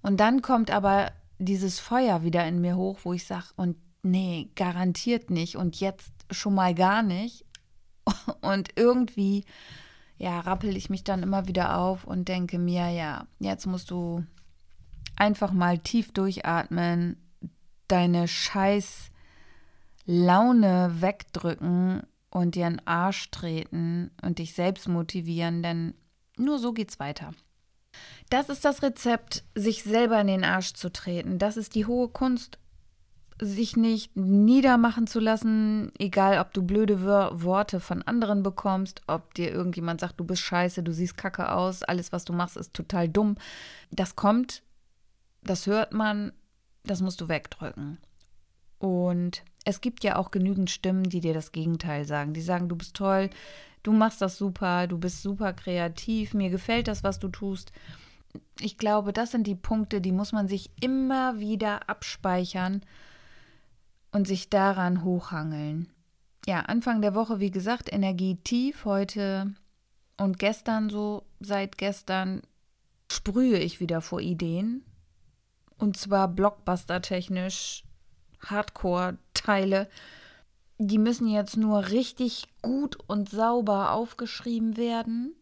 Und 0.00 0.18
dann 0.18 0.40
kommt 0.40 0.70
aber 0.70 1.12
dieses 1.38 1.78
Feuer 1.78 2.22
wieder 2.22 2.46
in 2.46 2.62
mir 2.62 2.76
hoch, 2.76 3.00
wo 3.04 3.12
ich 3.12 3.26
sage, 3.26 3.48
und 3.56 3.76
nee, 4.02 4.50
garantiert 4.54 5.30
nicht 5.30 5.56
und 5.56 5.80
jetzt 5.80 6.12
schon 6.30 6.54
mal 6.54 6.74
gar 6.74 7.02
nicht. 7.02 7.44
Und 8.40 8.70
irgendwie, 8.76 9.44
ja, 10.16 10.40
rappel 10.40 10.76
ich 10.76 10.90
mich 10.90 11.04
dann 11.04 11.22
immer 11.22 11.46
wieder 11.46 11.78
auf 11.78 12.04
und 12.04 12.28
denke 12.28 12.58
mir, 12.58 12.88
ja, 12.88 13.26
jetzt 13.38 13.66
musst 13.66 13.90
du 13.90 14.24
einfach 15.16 15.52
mal 15.52 15.78
tief 15.78 16.12
durchatmen, 16.12 17.16
deine 17.88 18.26
scheiß 18.26 19.10
Laune 20.06 21.00
wegdrücken 21.00 22.02
und 22.30 22.54
dir 22.54 22.66
einen 22.66 22.86
Arsch 22.86 23.30
treten 23.30 24.10
und 24.22 24.38
dich 24.38 24.54
selbst 24.54 24.88
motivieren, 24.88 25.62
denn 25.62 25.94
nur 26.36 26.58
so 26.58 26.72
geht's 26.72 26.98
weiter. 26.98 27.32
Das 28.30 28.48
ist 28.48 28.64
das 28.64 28.82
Rezept, 28.82 29.44
sich 29.54 29.82
selber 29.82 30.20
in 30.20 30.28
den 30.28 30.44
Arsch 30.44 30.72
zu 30.74 30.90
treten. 30.92 31.38
Das 31.38 31.56
ist 31.56 31.74
die 31.74 31.86
hohe 31.86 32.08
Kunst, 32.08 32.58
sich 33.40 33.76
nicht 33.76 34.16
niedermachen 34.16 35.06
zu 35.06 35.18
lassen, 35.18 35.92
egal 35.98 36.38
ob 36.38 36.52
du 36.52 36.62
blöde 36.62 37.02
Worte 37.04 37.80
von 37.80 38.02
anderen 38.02 38.42
bekommst, 38.42 39.02
ob 39.06 39.34
dir 39.34 39.50
irgendjemand 39.50 40.00
sagt, 40.00 40.20
du 40.20 40.24
bist 40.24 40.42
scheiße, 40.42 40.82
du 40.82 40.92
siehst 40.92 41.16
kacke 41.16 41.52
aus, 41.52 41.82
alles, 41.82 42.12
was 42.12 42.24
du 42.24 42.32
machst, 42.32 42.56
ist 42.56 42.74
total 42.74 43.08
dumm. 43.08 43.36
Das 43.90 44.14
kommt, 44.14 44.62
das 45.42 45.66
hört 45.66 45.92
man, 45.92 46.32
das 46.84 47.00
musst 47.00 47.20
du 47.20 47.28
wegdrücken. 47.28 47.98
Und 48.78 49.42
es 49.64 49.80
gibt 49.80 50.04
ja 50.04 50.16
auch 50.16 50.30
genügend 50.30 50.70
Stimmen, 50.70 51.04
die 51.04 51.20
dir 51.20 51.34
das 51.34 51.52
Gegenteil 51.52 52.04
sagen. 52.04 52.34
Die 52.34 52.42
sagen, 52.42 52.68
du 52.68 52.76
bist 52.76 52.94
toll, 52.94 53.30
du 53.82 53.92
machst 53.92 54.20
das 54.20 54.36
super, 54.36 54.86
du 54.86 54.98
bist 54.98 55.22
super 55.22 55.52
kreativ, 55.54 56.34
mir 56.34 56.50
gefällt 56.50 56.88
das, 56.88 57.04
was 57.04 57.18
du 57.18 57.28
tust. 57.28 57.72
Ich 58.60 58.76
glaube, 58.76 59.12
das 59.12 59.30
sind 59.30 59.46
die 59.46 59.56
Punkte, 59.56 60.00
die 60.00 60.12
muss 60.12 60.32
man 60.32 60.46
sich 60.46 60.70
immer 60.80 61.40
wieder 61.40 61.88
abspeichern 61.88 62.82
und 64.12 64.26
sich 64.26 64.50
daran 64.50 65.04
hochhangeln. 65.04 65.88
Ja, 66.46 66.60
Anfang 66.60 67.02
der 67.02 67.14
Woche, 67.14 67.40
wie 67.40 67.50
gesagt, 67.50 67.92
Energie 67.92 68.36
tief. 68.36 68.84
Heute 68.84 69.54
und 70.16 70.38
gestern 70.38 70.90
so, 70.90 71.24
seit 71.40 71.78
gestern 71.78 72.42
sprühe 73.10 73.58
ich 73.58 73.80
wieder 73.80 74.00
vor 74.00 74.20
Ideen. 74.20 74.84
Und 75.78 75.96
zwar 75.96 76.28
Blockbuster-technisch, 76.28 77.84
Hardcore-Teile. 78.44 79.88
Die 80.78 80.98
müssen 80.98 81.26
jetzt 81.26 81.56
nur 81.56 81.88
richtig 81.88 82.48
gut 82.62 82.98
und 83.06 83.28
sauber 83.28 83.92
aufgeschrieben 83.92 84.76
werden, 84.76 85.34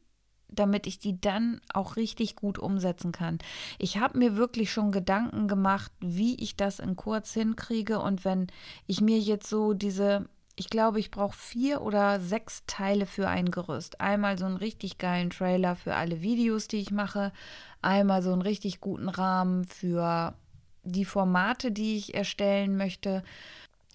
damit 0.48 0.86
ich 0.86 0.98
die 0.98 1.20
dann 1.20 1.60
auch 1.72 1.96
richtig 1.96 2.36
gut 2.36 2.58
umsetzen 2.58 3.12
kann. 3.12 3.38
Ich 3.78 3.98
habe 3.98 4.18
mir 4.18 4.36
wirklich 4.36 4.72
schon 4.72 4.92
Gedanken 4.92 5.48
gemacht, 5.48 5.92
wie 6.00 6.34
ich 6.36 6.56
das 6.56 6.78
in 6.78 6.96
kurz 6.96 7.32
hinkriege. 7.32 8.00
Und 8.00 8.24
wenn 8.24 8.48
ich 8.86 9.00
mir 9.00 9.18
jetzt 9.18 9.48
so 9.48 9.74
diese 9.74 10.28
ich 10.58 10.70
glaube, 10.70 10.98
ich 10.98 11.12
brauche 11.12 11.36
vier 11.36 11.82
oder 11.82 12.18
sechs 12.18 12.64
Teile 12.66 13.06
für 13.06 13.28
ein 13.28 13.52
Gerüst. 13.52 14.00
Einmal 14.00 14.38
so 14.38 14.44
einen 14.44 14.56
richtig 14.56 14.98
geilen 14.98 15.30
Trailer 15.30 15.76
für 15.76 15.94
alle 15.94 16.20
Videos, 16.20 16.66
die 16.66 16.78
ich 16.78 16.90
mache. 16.90 17.32
Einmal 17.80 18.22
so 18.24 18.32
einen 18.32 18.42
richtig 18.42 18.80
guten 18.80 19.08
Rahmen 19.08 19.64
für 19.66 20.34
die 20.82 21.04
Formate, 21.04 21.70
die 21.70 21.96
ich 21.96 22.14
erstellen 22.14 22.76
möchte. 22.76 23.22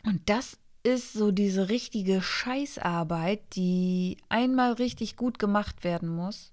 Und 0.06 0.22
das 0.30 0.58
ist 0.84 1.14
so 1.14 1.32
diese 1.32 1.70
richtige 1.70 2.22
Scheißarbeit, 2.22 3.42
die 3.56 4.18
einmal 4.30 4.74
richtig 4.74 5.16
gut 5.16 5.40
gemacht 5.40 5.84
werden 5.84 6.10
muss. 6.10 6.52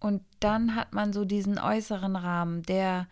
Und 0.00 0.22
dann 0.40 0.74
hat 0.74 0.92
man 0.92 1.12
so 1.12 1.24
diesen 1.24 1.58
äußeren 1.58 2.16
Rahmen, 2.16 2.62
der 2.62 3.06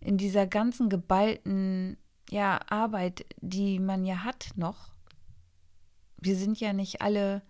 in 0.00 0.16
dieser 0.16 0.46
ganzen 0.46 0.88
geballten 0.88 1.96
ja, 2.30 2.60
Arbeit, 2.68 3.26
die 3.40 3.78
man 3.78 4.04
ja 4.04 4.24
hat 4.24 4.50
noch. 4.56 4.90
Wir 6.18 6.36
sind 6.36 6.60
ja 6.60 6.72
nicht 6.72 7.02
alle 7.02 7.42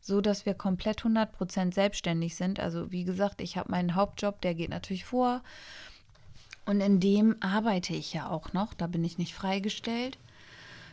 so, 0.00 0.20
dass 0.20 0.46
wir 0.46 0.54
komplett 0.54 1.02
100% 1.02 1.74
selbstständig 1.74 2.36
sind. 2.36 2.60
Also 2.60 2.90
wie 2.90 3.04
gesagt, 3.04 3.40
ich 3.40 3.56
habe 3.56 3.70
meinen 3.70 3.94
Hauptjob, 3.94 4.40
der 4.40 4.54
geht 4.54 4.70
natürlich 4.70 5.04
vor. 5.04 5.42
Und 6.64 6.80
in 6.80 7.00
dem 7.00 7.36
arbeite 7.40 7.94
ich 7.94 8.12
ja 8.12 8.30
auch 8.30 8.52
noch, 8.52 8.74
da 8.74 8.86
bin 8.86 9.04
ich 9.04 9.18
nicht 9.18 9.34
freigestellt. 9.34 10.18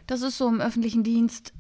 Das 0.07 0.21
ist 0.21 0.37
so 0.37 0.47
im 0.47 0.61
öffentlichen 0.61 1.03
Dienst. 1.03 1.53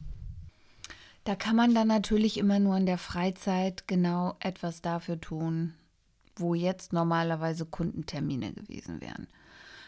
Da 1.25 1.35
kann 1.35 1.57
man 1.57 1.75
dann 1.75 1.89
natürlich 1.89 2.37
immer 2.37 2.59
nur 2.59 2.77
in 2.77 2.85
der 2.85 2.97
Freizeit 2.97 3.85
genau 3.87 4.37
etwas 4.39 4.81
dafür 4.81 5.19
tun, 5.19 5.73
wo 6.37 6.55
jetzt 6.55 6.93
normalerweise 6.93 7.65
Kundentermine 7.65 8.53
gewesen 8.53 9.01
wären. 9.01 9.27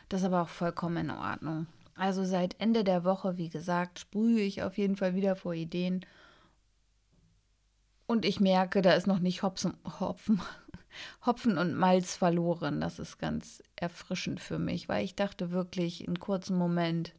Das 0.09 0.21
ist 0.21 0.25
aber 0.25 0.41
auch 0.41 0.49
vollkommen 0.49 1.09
in 1.09 1.11
Ordnung. 1.11 1.67
Also 1.95 2.25
seit 2.25 2.59
Ende 2.59 2.83
der 2.83 3.05
Woche, 3.05 3.37
wie 3.37 3.47
gesagt, 3.47 3.99
sprühe 3.99 4.41
ich 4.41 4.63
auf 4.63 4.77
jeden 4.77 4.97
Fall 4.97 5.15
wieder 5.15 5.37
vor 5.37 5.53
Ideen. 5.53 6.05
Und 8.05 8.25
ich 8.25 8.41
merke, 8.41 8.81
da 8.81 8.91
ist 8.91 9.07
noch 9.07 9.19
nicht 9.19 9.41
Hopfen, 9.41 9.77
Hopfen, 10.01 10.41
Hopfen 11.25 11.57
und 11.57 11.75
Malz 11.75 12.17
verloren. 12.17 12.81
Das 12.81 12.99
ist 12.99 13.17
ganz 13.17 13.63
erfrischend 13.77 14.41
für 14.41 14.59
mich, 14.59 14.89
weil 14.89 15.05
ich 15.05 15.15
dachte 15.15 15.51
wirklich 15.51 16.05
einen 16.05 16.19
kurzen 16.19 16.57
Moment, 16.57 17.13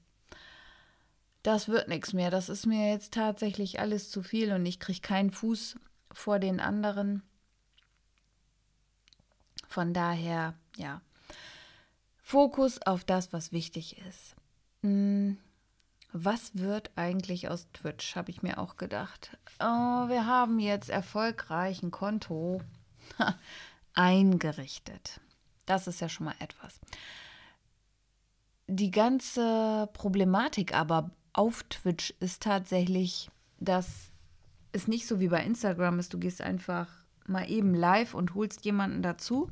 das 1.42 1.68
wird 1.68 1.88
nichts 1.88 2.12
mehr. 2.12 2.30
Das 2.30 2.48
ist 2.48 2.66
mir 2.66 2.90
jetzt 2.90 3.14
tatsächlich 3.14 3.80
alles 3.80 4.10
zu 4.10 4.22
viel 4.22 4.52
und 4.52 4.66
ich 4.66 4.80
kriege 4.80 5.00
keinen 5.00 5.30
Fuß 5.30 5.76
vor 6.12 6.38
den 6.38 6.60
anderen. 6.60 7.22
Von 9.66 9.94
daher, 9.94 10.54
ja, 10.76 11.00
Fokus 12.20 12.80
auf 12.82 13.04
das, 13.04 13.32
was 13.32 13.52
wichtig 13.52 13.98
ist. 14.08 14.34
Hm, 14.82 15.38
was 16.12 16.56
wird 16.56 16.90
eigentlich 16.96 17.48
aus 17.48 17.68
Twitch, 17.72 18.16
habe 18.16 18.30
ich 18.30 18.42
mir 18.42 18.58
auch 18.58 18.76
gedacht. 18.76 19.36
Oh, 19.60 20.08
wir 20.08 20.26
haben 20.26 20.58
jetzt 20.58 20.90
erfolgreich 20.90 21.82
ein 21.82 21.90
Konto 21.90 22.60
eingerichtet. 23.94 25.20
Das 25.66 25.86
ist 25.86 26.00
ja 26.00 26.08
schon 26.08 26.26
mal 26.26 26.34
etwas. 26.40 26.80
Die 28.66 28.90
ganze 28.90 29.88
Problematik 29.92 30.74
aber 30.74 31.10
auf 31.40 31.62
Twitch 31.70 32.12
ist 32.20 32.42
tatsächlich, 32.42 33.30
dass 33.60 34.10
es 34.72 34.88
nicht 34.88 35.06
so 35.06 35.20
wie 35.20 35.28
bei 35.28 35.42
Instagram 35.42 35.98
ist, 35.98 36.12
du 36.12 36.18
gehst 36.18 36.42
einfach 36.42 36.86
mal 37.26 37.50
eben 37.50 37.74
live 37.74 38.12
und 38.12 38.34
holst 38.34 38.66
jemanden 38.66 39.00
dazu, 39.00 39.50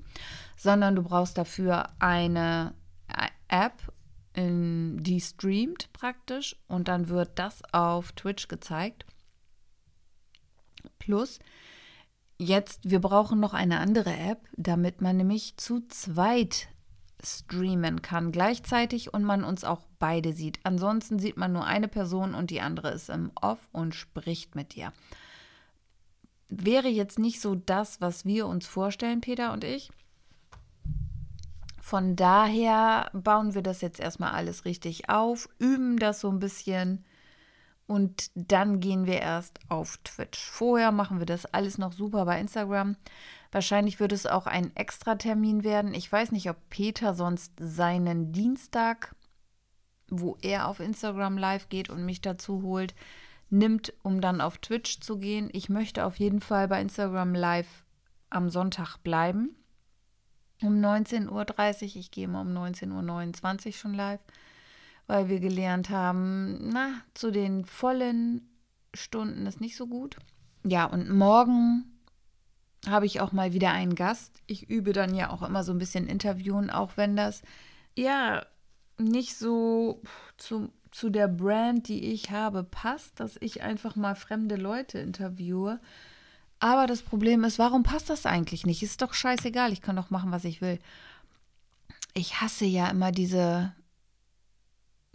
sondern 0.54 0.96
du 0.96 1.02
brauchst 1.02 1.38
dafür 1.38 1.88
eine 1.98 2.74
App, 3.48 3.90
in, 4.34 5.02
die 5.02 5.18
streamt 5.18 5.90
praktisch 5.94 6.56
und 6.66 6.88
dann 6.88 7.08
wird 7.08 7.38
das 7.38 7.62
auf 7.72 8.12
Twitch 8.12 8.48
gezeigt. 8.48 9.06
Plus, 10.98 11.38
jetzt, 12.36 12.90
wir 12.90 13.00
brauchen 13.00 13.40
noch 13.40 13.54
eine 13.54 13.78
andere 13.78 14.14
App, 14.14 14.46
damit 14.58 15.00
man 15.00 15.16
nämlich 15.16 15.56
zu 15.56 15.80
zweit 15.88 16.68
streamen 17.24 18.02
kann 18.02 18.32
gleichzeitig 18.32 19.12
und 19.12 19.24
man 19.24 19.44
uns 19.44 19.64
auch 19.64 19.82
beide 19.98 20.32
sieht. 20.32 20.60
Ansonsten 20.62 21.18
sieht 21.18 21.36
man 21.36 21.52
nur 21.52 21.64
eine 21.64 21.88
Person 21.88 22.34
und 22.34 22.50
die 22.50 22.60
andere 22.60 22.90
ist 22.90 23.08
im 23.10 23.30
Off 23.40 23.68
und 23.72 23.94
spricht 23.94 24.54
mit 24.54 24.74
dir. 24.74 24.92
Wäre 26.48 26.88
jetzt 26.88 27.18
nicht 27.18 27.40
so 27.40 27.54
das, 27.54 28.00
was 28.00 28.24
wir 28.24 28.46
uns 28.46 28.66
vorstellen, 28.66 29.20
Peter 29.20 29.52
und 29.52 29.64
ich. 29.64 29.90
Von 31.80 32.16
daher 32.16 33.10
bauen 33.14 33.54
wir 33.54 33.62
das 33.62 33.80
jetzt 33.80 34.00
erstmal 34.00 34.32
alles 34.32 34.64
richtig 34.64 35.08
auf, 35.08 35.48
üben 35.58 35.98
das 35.98 36.20
so 36.20 36.30
ein 36.30 36.38
bisschen 36.38 37.04
und 37.88 38.30
dann 38.34 38.80
gehen 38.80 39.06
wir 39.06 39.20
erst 39.20 39.58
auf 39.70 39.96
Twitch. 40.04 40.38
Vorher 40.38 40.92
machen 40.92 41.20
wir 41.20 41.26
das 41.26 41.46
alles 41.46 41.78
noch 41.78 41.94
super 41.94 42.26
bei 42.26 42.38
Instagram. 42.38 42.96
Wahrscheinlich 43.50 43.98
wird 43.98 44.12
es 44.12 44.26
auch 44.26 44.46
ein 44.46 44.76
Extra-Termin 44.76 45.64
werden. 45.64 45.94
Ich 45.94 46.12
weiß 46.12 46.32
nicht, 46.32 46.50
ob 46.50 46.56
Peter 46.68 47.14
sonst 47.14 47.54
seinen 47.58 48.30
Dienstag, 48.30 49.16
wo 50.10 50.36
er 50.42 50.68
auf 50.68 50.80
Instagram 50.80 51.38
live 51.38 51.70
geht 51.70 51.88
und 51.88 52.04
mich 52.04 52.20
dazu 52.20 52.60
holt, 52.60 52.94
nimmt, 53.48 53.94
um 54.02 54.20
dann 54.20 54.42
auf 54.42 54.58
Twitch 54.58 55.00
zu 55.00 55.18
gehen. 55.18 55.48
Ich 55.54 55.70
möchte 55.70 56.04
auf 56.04 56.18
jeden 56.18 56.40
Fall 56.40 56.68
bei 56.68 56.82
Instagram 56.82 57.34
live 57.34 57.86
am 58.28 58.50
Sonntag 58.50 58.98
bleiben. 58.98 59.56
Um 60.60 60.74
19.30 60.74 61.30
Uhr. 61.30 61.96
Ich 61.96 62.10
gehe 62.10 62.24
immer 62.24 62.42
um 62.42 62.48
19.29 62.48 63.66
Uhr 63.66 63.72
schon 63.72 63.94
live, 63.94 64.20
weil 65.08 65.28
wir 65.28 65.40
gelernt 65.40 65.90
haben, 65.90 66.68
na, 66.70 66.90
zu 67.14 67.32
den 67.32 67.64
vollen 67.64 68.48
Stunden 68.94 69.46
ist 69.46 69.60
nicht 69.60 69.76
so 69.76 69.88
gut. 69.88 70.16
Ja, 70.64 70.84
und 70.84 71.10
morgen 71.10 71.98
habe 72.86 73.06
ich 73.06 73.20
auch 73.20 73.32
mal 73.32 73.52
wieder 73.52 73.72
einen 73.72 73.94
Gast. 73.94 74.40
Ich 74.46 74.68
übe 74.68 74.92
dann 74.92 75.14
ja 75.14 75.30
auch 75.30 75.42
immer 75.42 75.64
so 75.64 75.72
ein 75.72 75.78
bisschen 75.78 76.06
Interviewen, 76.06 76.70
auch 76.70 76.92
wenn 76.96 77.16
das 77.16 77.42
ja 77.96 78.44
nicht 78.98 79.36
so 79.36 80.02
zu, 80.36 80.70
zu 80.90 81.08
der 81.10 81.26
Brand, 81.26 81.88
die 81.88 82.12
ich 82.12 82.30
habe, 82.30 82.62
passt, 82.62 83.18
dass 83.18 83.36
ich 83.40 83.62
einfach 83.62 83.96
mal 83.96 84.14
fremde 84.14 84.56
Leute 84.56 84.98
interviewe. 84.98 85.80
Aber 86.60 86.86
das 86.86 87.02
Problem 87.02 87.44
ist, 87.44 87.58
warum 87.58 87.82
passt 87.82 88.10
das 88.10 88.26
eigentlich 88.26 88.66
nicht? 88.66 88.82
Ist 88.82 89.00
doch 89.00 89.14
scheißegal, 89.14 89.72
ich 89.72 89.80
kann 89.80 89.96
doch 89.96 90.10
machen, 90.10 90.32
was 90.32 90.44
ich 90.44 90.60
will. 90.60 90.78
Ich 92.14 92.40
hasse 92.40 92.64
ja 92.64 92.88
immer 92.88 93.12
diese, 93.12 93.72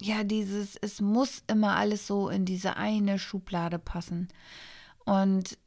ja, 0.04 0.26
dieses, 0.26 0.76
es 0.82 1.00
muss 1.00 1.44
immer 1.48 1.78
alles 1.78 2.08
so 2.08 2.28
in 2.28 2.44
diese 2.44 2.76
eine 2.76 3.18
Schublade 3.18 3.80
passen. 3.80 4.28
Und 5.06 5.58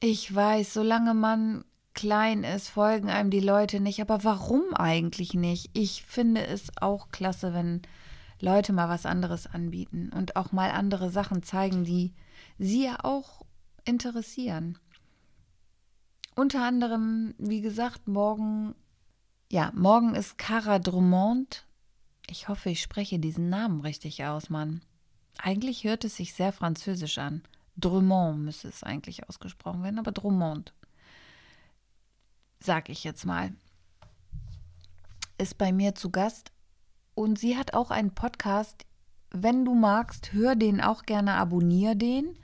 ich 0.00 0.34
weiß, 0.34 0.74
solange 0.74 1.14
man 1.14 1.64
klein 1.94 2.42
ist, 2.42 2.68
folgen 2.70 3.08
einem 3.08 3.30
die 3.30 3.40
Leute 3.40 3.78
nicht. 3.78 4.00
Aber 4.00 4.24
warum 4.24 4.74
eigentlich 4.74 5.34
nicht? 5.34 5.70
Ich 5.74 6.02
finde 6.02 6.44
es 6.44 6.72
auch 6.80 7.10
klasse, 7.10 7.54
wenn 7.54 7.82
Leute 8.40 8.72
mal 8.72 8.88
was 8.88 9.06
anderes 9.06 9.46
anbieten 9.46 10.10
und 10.12 10.34
auch 10.34 10.50
mal 10.50 10.72
andere 10.72 11.10
Sachen 11.10 11.44
zeigen, 11.44 11.84
die 11.84 12.14
sie 12.58 12.84
ja 12.84 12.96
auch 13.04 13.42
interessieren. 13.84 14.78
Unter 16.34 16.64
anderem, 16.64 17.34
wie 17.38 17.60
gesagt, 17.60 18.08
morgen, 18.08 18.74
ja, 19.52 19.70
morgen 19.76 20.16
ist 20.16 20.36
Cara 20.36 20.80
Drummond. 20.80 21.64
Ich 22.32 22.48
hoffe, 22.48 22.70
ich 22.70 22.80
spreche 22.80 23.18
diesen 23.18 23.50
Namen 23.50 23.82
richtig 23.82 24.24
aus, 24.24 24.48
Mann. 24.48 24.80
Eigentlich 25.36 25.84
hört 25.84 26.02
es 26.02 26.16
sich 26.16 26.32
sehr 26.32 26.50
französisch 26.50 27.18
an. 27.18 27.42
Drummond 27.76 28.38
müsste 28.38 28.68
es 28.68 28.82
eigentlich 28.82 29.28
ausgesprochen 29.28 29.82
werden, 29.82 29.98
aber 29.98 30.12
Drummond, 30.12 30.72
sag 32.58 32.88
ich 32.88 33.04
jetzt 33.04 33.26
mal, 33.26 33.52
ist 35.36 35.58
bei 35.58 35.72
mir 35.72 35.94
zu 35.94 36.08
Gast 36.08 36.52
und 37.14 37.38
sie 37.38 37.58
hat 37.58 37.74
auch 37.74 37.90
einen 37.90 38.14
Podcast. 38.14 38.86
Wenn 39.30 39.66
du 39.66 39.74
magst, 39.74 40.32
hör 40.32 40.56
den 40.56 40.80
auch 40.80 41.02
gerne, 41.02 41.34
abonnier 41.34 41.94
den. 41.94 42.38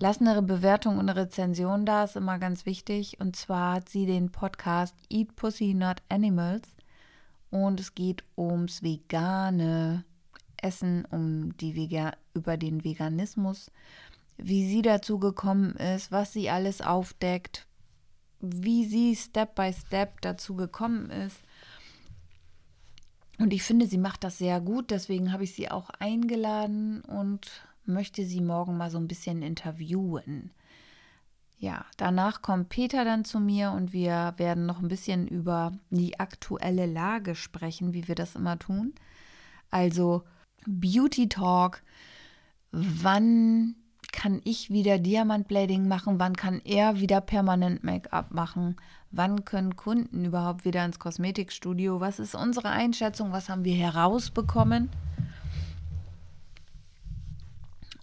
Lass 0.00 0.20
eine 0.20 0.42
Bewertung 0.42 0.98
und 0.98 1.08
eine 1.08 1.14
Rezension 1.14 1.86
da, 1.86 2.02
ist 2.02 2.16
immer 2.16 2.40
ganz 2.40 2.66
wichtig. 2.66 3.20
Und 3.20 3.36
zwar 3.36 3.74
hat 3.74 3.90
sie 3.90 4.06
den 4.06 4.32
Podcast 4.32 4.96
Eat 5.08 5.36
Pussy 5.36 5.74
Not 5.74 6.02
Animals. 6.08 6.62
Und 7.50 7.80
es 7.80 7.94
geht 7.94 8.24
ums 8.36 8.82
vegane 8.82 10.04
Essen, 10.56 11.04
um 11.10 11.56
die 11.56 11.74
Vega 11.74 12.12
über 12.34 12.56
den 12.56 12.84
Veganismus 12.84 13.70
wie 14.42 14.66
sie 14.66 14.82
dazu 14.82 15.18
gekommen 15.18 15.74
ist, 15.76 16.12
was 16.12 16.32
sie 16.32 16.50
alles 16.50 16.80
aufdeckt, 16.80 17.66
wie 18.40 18.84
sie 18.84 19.14
Step 19.16 19.54
by 19.54 19.72
Step 19.72 20.20
dazu 20.20 20.54
gekommen 20.54 21.10
ist. 21.10 21.36
Und 23.38 23.52
ich 23.52 23.62
finde, 23.62 23.86
sie 23.86 23.98
macht 23.98 24.24
das 24.24 24.38
sehr 24.38 24.60
gut, 24.60 24.90
deswegen 24.90 25.32
habe 25.32 25.44
ich 25.44 25.54
sie 25.54 25.70
auch 25.70 25.90
eingeladen 25.98 27.00
und 27.02 27.50
möchte 27.86 28.24
sie 28.24 28.40
morgen 28.40 28.76
mal 28.76 28.90
so 28.90 28.98
ein 28.98 29.08
bisschen 29.08 29.42
interviewen. 29.42 30.50
Ja, 31.60 31.84
danach 31.98 32.40
kommt 32.40 32.70
Peter 32.70 33.04
dann 33.04 33.26
zu 33.26 33.38
mir 33.38 33.72
und 33.72 33.92
wir 33.92 34.32
werden 34.38 34.64
noch 34.64 34.80
ein 34.80 34.88
bisschen 34.88 35.28
über 35.28 35.72
die 35.90 36.18
aktuelle 36.18 36.86
Lage 36.86 37.34
sprechen, 37.34 37.92
wie 37.92 38.08
wir 38.08 38.14
das 38.14 38.34
immer 38.34 38.58
tun. 38.58 38.94
Also 39.70 40.22
Beauty 40.66 41.28
Talk, 41.28 41.82
wann 42.72 43.76
kann 44.10 44.40
ich 44.44 44.70
wieder 44.70 44.98
Diamantblading 44.98 45.86
machen? 45.86 46.18
Wann 46.18 46.34
kann 46.34 46.62
er 46.64 46.98
wieder 46.98 47.20
permanent 47.20 47.84
Make-up 47.84 48.32
machen? 48.32 48.76
Wann 49.10 49.44
können 49.44 49.76
Kunden 49.76 50.24
überhaupt 50.24 50.64
wieder 50.64 50.82
ins 50.86 50.98
Kosmetikstudio? 50.98 52.00
Was 52.00 52.20
ist 52.20 52.34
unsere 52.34 52.70
Einschätzung? 52.70 53.32
Was 53.32 53.50
haben 53.50 53.64
wir 53.64 53.76
herausbekommen? 53.76 54.88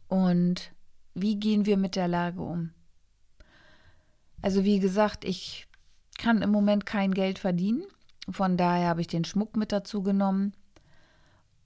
Und 0.08 0.74
wie 1.16 1.38
gehen 1.40 1.66
wir 1.66 1.78
mit 1.78 1.96
der 1.96 2.08
Lage 2.08 2.42
um? 2.42 2.70
Also 4.48 4.64
wie 4.64 4.80
gesagt, 4.80 5.26
ich 5.26 5.68
kann 6.18 6.42
im 6.42 6.52
Moment 6.52 6.86
kein 6.86 7.14
Geld 7.14 7.38
verdienen. 7.38 7.84
Von 8.30 8.56
daher 8.56 8.88
habe 8.88 9.02
ich 9.02 9.08
den 9.08 9.26
Schmuck 9.26 9.58
mit 9.58 9.74
dazu 9.74 10.02
genommen 10.02 10.54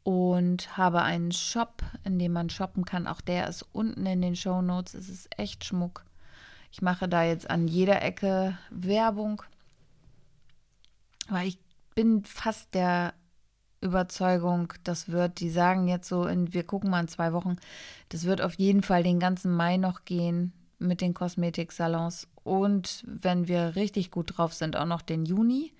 und 0.01 0.77
habe 0.79 1.03
einen 1.03 1.31
Shop, 1.31 1.83
in 2.05 2.17
dem 2.17 2.33
man 2.33 2.49
shoppen 2.49 2.83
kann. 2.83 3.05
Auch 3.05 3.21
der 3.21 3.47
ist 3.47 3.61
unten 3.71 4.03
in 4.07 4.19
den 4.23 4.35
Show 4.35 4.63
Notes. 4.63 4.95
Es 4.95 5.09
ist 5.09 5.29
echt 5.37 5.63
Schmuck. 5.63 6.05
Ich 6.71 6.81
mache 6.81 7.07
da 7.07 7.23
jetzt 7.23 7.51
an 7.51 7.67
jeder 7.67 8.01
Ecke 8.01 8.57
Werbung, 8.71 9.43
weil 11.29 11.49
ich 11.49 11.59
bin 11.93 12.25
fast 12.25 12.73
der 12.73 13.13
Überzeugung, 13.79 14.73
das 14.83 15.09
wird, 15.09 15.39
die 15.39 15.51
sagen 15.51 15.87
jetzt 15.87 16.09
so, 16.09 16.25
in, 16.25 16.51
wir 16.51 16.63
gucken 16.63 16.89
mal 16.89 17.01
in 17.01 17.07
zwei 17.07 17.31
Wochen, 17.31 17.57
das 18.09 18.23
wird 18.23 18.41
auf 18.41 18.55
jeden 18.55 18.81
Fall 18.81 19.03
den 19.03 19.19
ganzen 19.19 19.55
Mai 19.55 19.77
noch 19.77 20.03
gehen. 20.03 20.51
Mit 20.81 21.01
den 21.01 21.13
Kosmetiksalons 21.13 22.27
und 22.43 23.03
wenn 23.05 23.47
wir 23.47 23.75
richtig 23.75 24.11
gut 24.11 24.37
drauf 24.37 24.53
sind, 24.53 24.75
auch 24.75 24.85
noch 24.85 25.01
den 25.01 25.25
Juni. 25.25 25.73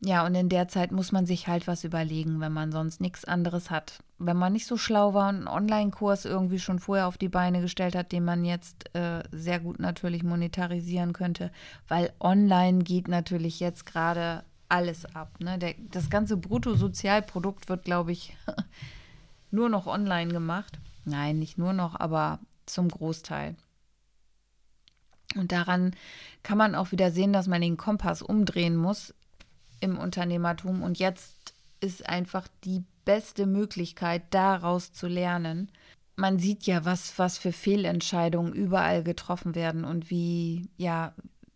Ja, 0.00 0.26
und 0.26 0.34
in 0.34 0.50
der 0.50 0.68
Zeit 0.68 0.92
muss 0.92 1.12
man 1.12 1.24
sich 1.24 1.48
halt 1.48 1.66
was 1.66 1.82
überlegen, 1.82 2.38
wenn 2.40 2.52
man 2.52 2.72
sonst 2.72 3.00
nichts 3.00 3.24
anderes 3.24 3.70
hat. 3.70 4.02
Wenn 4.18 4.36
man 4.36 4.52
nicht 4.52 4.66
so 4.66 4.76
schlau 4.76 5.14
war 5.14 5.30
und 5.30 5.36
einen 5.36 5.48
Online-Kurs 5.48 6.26
irgendwie 6.26 6.58
schon 6.58 6.78
vorher 6.78 7.08
auf 7.08 7.16
die 7.16 7.30
Beine 7.30 7.62
gestellt 7.62 7.94
hat, 7.96 8.12
den 8.12 8.24
man 8.24 8.44
jetzt 8.44 8.94
äh, 8.94 9.22
sehr 9.32 9.60
gut 9.60 9.78
natürlich 9.78 10.22
monetarisieren 10.22 11.14
könnte, 11.14 11.50
weil 11.88 12.12
online 12.20 12.84
geht 12.84 13.08
natürlich 13.08 13.60
jetzt 13.60 13.86
gerade 13.86 14.44
alles 14.68 15.06
ab. 15.14 15.38
Ne? 15.40 15.58
Der, 15.58 15.74
das 15.90 16.10
ganze 16.10 16.36
Bruttosozialprodukt 16.36 17.68
wird, 17.68 17.84
glaube 17.84 18.12
ich, 18.12 18.36
nur 19.50 19.70
noch 19.70 19.86
online 19.86 20.32
gemacht. 20.32 20.78
Nein, 21.06 21.38
nicht 21.38 21.56
nur 21.56 21.72
noch, 21.72 21.98
aber 21.98 22.40
zum 22.66 22.88
Großteil. 22.88 23.56
Und 25.34 25.52
daran 25.52 25.94
kann 26.42 26.58
man 26.58 26.74
auch 26.74 26.92
wieder 26.92 27.10
sehen, 27.10 27.32
dass 27.32 27.46
man 27.46 27.60
den 27.60 27.76
Kompass 27.76 28.22
umdrehen 28.22 28.76
muss 28.76 29.14
im 29.80 29.98
Unternehmertum. 29.98 30.82
Und 30.82 30.98
jetzt 30.98 31.54
ist 31.80 32.08
einfach 32.08 32.48
die 32.64 32.84
beste 33.04 33.46
Möglichkeit, 33.46 34.22
daraus 34.30 34.92
zu 34.92 35.06
lernen. 35.06 35.70
Man 36.16 36.38
sieht 36.38 36.64
ja, 36.64 36.84
was, 36.84 37.18
was 37.18 37.38
für 37.38 37.52
Fehlentscheidungen 37.52 38.52
überall 38.52 39.02
getroffen 39.02 39.54
werden 39.54 39.84
und 39.84 40.10
wie, 40.10 40.70
ja, 40.76 41.12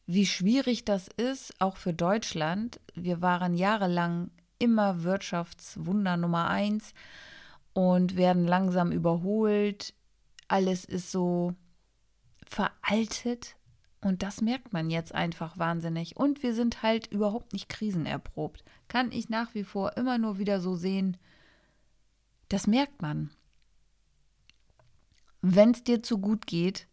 wie 0.06 0.26
schwierig 0.26 0.84
das 0.84 1.08
ist, 1.08 1.54
auch 1.60 1.76
für 1.76 1.92
Deutschland. 1.92 2.80
Wir 2.94 3.22
waren 3.22 3.54
jahrelang 3.54 4.30
immer 4.58 5.04
Wirtschaftswunder 5.04 6.16
Nummer 6.16 6.48
eins 6.48 6.92
und 7.72 8.16
werden 8.16 8.46
langsam 8.46 8.90
überholt. 8.90 9.94
Alles 10.48 10.84
ist 10.84 11.12
so 11.12 11.54
veraltet 12.46 13.56
und 14.00 14.22
das 14.22 14.40
merkt 14.40 14.72
man 14.72 14.90
jetzt 14.90 15.14
einfach 15.14 15.58
wahnsinnig. 15.58 16.16
Und 16.16 16.42
wir 16.42 16.54
sind 16.54 16.82
halt 16.82 17.08
überhaupt 17.08 17.52
nicht 17.52 17.68
krisenerprobt. 17.68 18.64
Kann 18.86 19.10
ich 19.12 19.28
nach 19.28 19.54
wie 19.54 19.64
vor 19.64 19.96
immer 19.96 20.18
nur 20.18 20.38
wieder 20.38 20.60
so 20.60 20.76
sehen. 20.76 21.16
Das 22.48 22.66
merkt 22.66 23.02
man. 23.02 23.30
Wenn 25.42 25.72
es 25.72 25.84
dir 25.84 26.02
zu 26.02 26.18
gut 26.18 26.46
geht, 26.46 26.86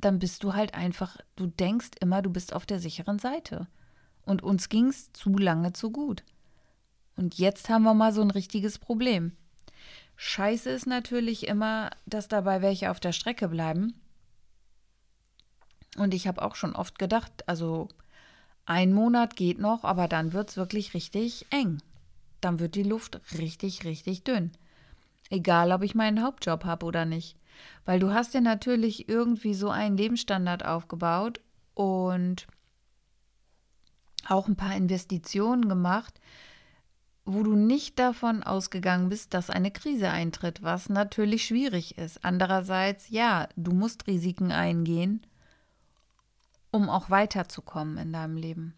dann 0.00 0.18
bist 0.18 0.42
du 0.42 0.54
halt 0.54 0.74
einfach, 0.74 1.16
du 1.36 1.46
denkst 1.46 1.90
immer, 2.00 2.20
du 2.20 2.30
bist 2.30 2.52
auf 2.52 2.66
der 2.66 2.78
sicheren 2.78 3.18
Seite. 3.18 3.68
Und 4.22 4.42
uns 4.42 4.68
ging 4.68 4.88
es 4.88 5.12
zu 5.12 5.36
lange 5.36 5.72
zu 5.72 5.90
gut. 5.90 6.24
Und 7.16 7.38
jetzt 7.38 7.68
haben 7.68 7.84
wir 7.84 7.94
mal 7.94 8.12
so 8.12 8.22
ein 8.22 8.30
richtiges 8.30 8.78
Problem. 8.78 9.36
Scheiße 10.16 10.70
ist 10.70 10.86
natürlich 10.86 11.46
immer, 11.46 11.90
dass 12.06 12.28
dabei 12.28 12.62
welche 12.62 12.90
auf 12.90 13.00
der 13.00 13.12
Strecke 13.12 13.48
bleiben. 13.48 13.94
Und 15.96 16.14
ich 16.14 16.26
habe 16.26 16.42
auch 16.42 16.56
schon 16.56 16.74
oft 16.74 16.98
gedacht, 16.98 17.48
also 17.48 17.88
ein 18.66 18.92
Monat 18.92 19.36
geht 19.36 19.58
noch, 19.58 19.84
aber 19.84 20.08
dann 20.08 20.32
wird 20.32 20.50
es 20.50 20.56
wirklich 20.56 20.94
richtig 20.94 21.46
eng. 21.50 21.82
Dann 22.40 22.58
wird 22.58 22.74
die 22.74 22.82
Luft 22.82 23.20
richtig, 23.38 23.84
richtig 23.84 24.24
dünn. 24.24 24.52
Egal, 25.30 25.72
ob 25.72 25.82
ich 25.82 25.94
meinen 25.94 26.22
Hauptjob 26.22 26.64
habe 26.64 26.86
oder 26.86 27.04
nicht. 27.04 27.36
Weil 27.84 28.00
du 28.00 28.12
hast 28.12 28.34
dir 28.34 28.40
natürlich 28.40 29.08
irgendwie 29.08 29.54
so 29.54 29.70
einen 29.70 29.96
Lebensstandard 29.96 30.64
aufgebaut 30.64 31.40
und 31.74 32.46
auch 34.26 34.48
ein 34.48 34.56
paar 34.56 34.74
Investitionen 34.74 35.68
gemacht, 35.68 36.20
wo 37.24 37.42
du 37.42 37.56
nicht 37.56 37.98
davon 37.98 38.42
ausgegangen 38.42 39.08
bist, 39.08 39.32
dass 39.32 39.48
eine 39.48 39.70
Krise 39.70 40.10
eintritt, 40.10 40.62
was 40.62 40.88
natürlich 40.88 41.46
schwierig 41.46 41.96
ist. 41.96 42.24
Andererseits, 42.24 43.08
ja, 43.08 43.48
du 43.56 43.72
musst 43.72 44.06
Risiken 44.06 44.52
eingehen, 44.52 45.26
um 46.70 46.90
auch 46.90 47.08
weiterzukommen 47.08 47.96
in 47.96 48.12
deinem 48.12 48.36
Leben. 48.36 48.74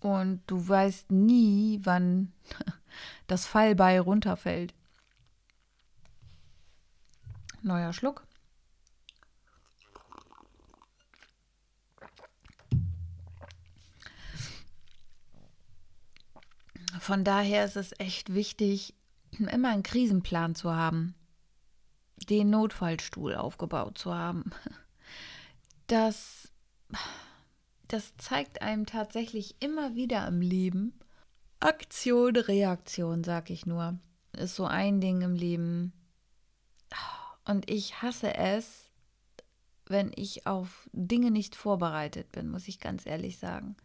Und 0.00 0.42
du 0.46 0.68
weißt 0.68 1.10
nie, 1.10 1.80
wann 1.82 2.32
das 3.26 3.46
Fallbeil 3.46 4.00
runterfällt. 4.00 4.74
Neuer 7.62 7.92
Schluck. 7.92 8.25
Von 17.00 17.24
daher 17.24 17.64
ist 17.64 17.76
es 17.76 17.92
echt 17.98 18.34
wichtig, 18.34 18.94
immer 19.38 19.70
einen 19.70 19.82
Krisenplan 19.82 20.54
zu 20.54 20.74
haben, 20.74 21.14
den 22.28 22.50
Notfallstuhl 22.50 23.34
aufgebaut 23.34 23.98
zu 23.98 24.14
haben. 24.14 24.50
Das, 25.88 26.50
das 27.86 28.16
zeigt 28.16 28.62
einem 28.62 28.86
tatsächlich 28.86 29.56
immer 29.60 29.94
wieder 29.94 30.26
im 30.26 30.40
Leben. 30.40 30.98
Aktion, 31.60 32.36
Reaktion, 32.36 33.24
sag 33.24 33.50
ich 33.50 33.66
nur. 33.66 33.98
Ist 34.32 34.56
so 34.56 34.66
ein 34.66 35.00
Ding 35.00 35.22
im 35.22 35.34
Leben. 35.34 35.92
Und 37.44 37.70
ich 37.70 38.02
hasse 38.02 38.34
es, 38.34 38.90
wenn 39.86 40.12
ich 40.16 40.46
auf 40.46 40.88
Dinge 40.92 41.30
nicht 41.30 41.54
vorbereitet 41.54 42.32
bin, 42.32 42.50
muss 42.50 42.66
ich 42.68 42.80
ganz 42.80 43.06
ehrlich 43.06 43.38
sagen. 43.38 43.76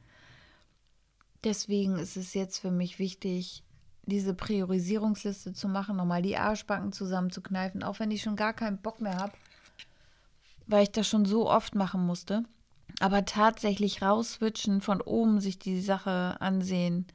Deswegen 1.43 1.97
ist 1.97 2.17
es 2.17 2.33
jetzt 2.33 2.59
für 2.59 2.71
mich 2.71 2.99
wichtig, 2.99 3.63
diese 4.05 4.33
Priorisierungsliste 4.33 5.53
zu 5.53 5.67
machen, 5.67 5.95
nochmal 5.95 6.21
die 6.21 6.37
Arschbacken 6.37 6.91
zusammenzukneifen, 6.91 7.83
auch 7.83 7.99
wenn 7.99 8.11
ich 8.11 8.21
schon 8.21 8.35
gar 8.35 8.53
keinen 8.53 8.77
Bock 8.77 9.01
mehr 9.01 9.17
habe, 9.17 9.33
weil 10.67 10.83
ich 10.83 10.91
das 10.91 11.07
schon 11.07 11.25
so 11.25 11.49
oft 11.49 11.75
machen 11.75 12.05
musste. 12.05 12.43
Aber 12.99 13.25
tatsächlich 13.25 14.01
rauswitschen, 14.01 14.81
von 14.81 15.01
oben 15.01 15.39
sich 15.39 15.57
die 15.57 15.81
Sache 15.81 16.37
ansehen 16.39 17.07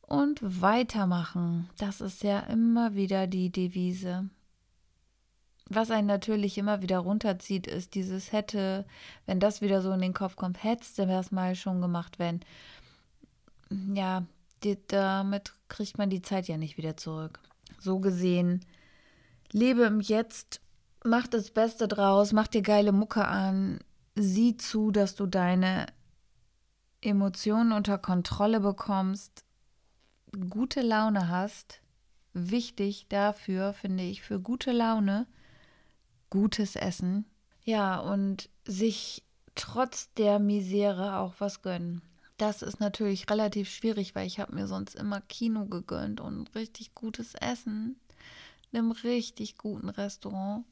und 0.00 0.40
weitermachen. 0.42 1.68
Das 1.76 2.00
ist 2.00 2.22
ja 2.22 2.40
immer 2.40 2.94
wieder 2.94 3.26
die 3.26 3.50
Devise 3.50 4.30
was 5.70 5.90
einen 5.90 6.06
natürlich 6.06 6.56
immer 6.58 6.82
wieder 6.82 6.98
runterzieht, 6.98 7.66
ist 7.66 7.94
dieses 7.94 8.32
hätte, 8.32 8.86
wenn 9.26 9.40
das 9.40 9.60
wieder 9.60 9.82
so 9.82 9.92
in 9.92 10.00
den 10.00 10.14
Kopf 10.14 10.36
kommt, 10.36 10.62
hättest 10.62 10.98
du 10.98 11.06
das 11.06 11.30
mal 11.30 11.54
schon 11.54 11.80
gemacht, 11.80 12.18
wenn. 12.18 12.40
Ja, 13.94 14.24
die, 14.62 14.78
damit 14.86 15.52
kriegt 15.68 15.98
man 15.98 16.10
die 16.10 16.22
Zeit 16.22 16.48
ja 16.48 16.56
nicht 16.56 16.78
wieder 16.78 16.96
zurück. 16.96 17.40
So 17.78 17.98
gesehen, 18.00 18.64
lebe 19.52 19.82
im 19.82 20.00
Jetzt, 20.00 20.60
mach 21.04 21.26
das 21.26 21.50
Beste 21.50 21.86
draus, 21.86 22.32
mach 22.32 22.48
dir 22.48 22.62
geile 22.62 22.92
Mucke 22.92 23.26
an, 23.26 23.78
sieh 24.14 24.56
zu, 24.56 24.90
dass 24.90 25.14
du 25.14 25.26
deine 25.26 25.86
Emotionen 27.00 27.72
unter 27.72 27.98
Kontrolle 27.98 28.60
bekommst, 28.60 29.44
gute 30.48 30.80
Laune 30.80 31.28
hast. 31.28 31.80
Wichtig 32.32 33.06
dafür, 33.08 33.72
finde 33.72 34.04
ich, 34.04 34.22
für 34.22 34.40
gute 34.40 34.72
Laune 34.72 35.26
gutes 36.30 36.76
Essen. 36.76 37.24
Ja, 37.64 37.98
und 37.98 38.48
sich 38.64 39.24
trotz 39.54 40.12
der 40.14 40.38
Misere 40.38 41.18
auch 41.18 41.34
was 41.38 41.62
gönnen. 41.62 42.02
Das 42.36 42.62
ist 42.62 42.78
natürlich 42.78 43.28
relativ 43.28 43.68
schwierig, 43.68 44.14
weil 44.14 44.26
ich 44.26 44.38
habe 44.38 44.54
mir 44.54 44.68
sonst 44.68 44.94
immer 44.94 45.20
Kino 45.20 45.66
gegönnt 45.66 46.20
und 46.20 46.54
richtig 46.54 46.94
gutes 46.94 47.34
Essen 47.34 47.98
in 48.70 48.78
einem 48.78 48.92
richtig 48.92 49.58
guten 49.58 49.88
Restaurant. 49.88 50.64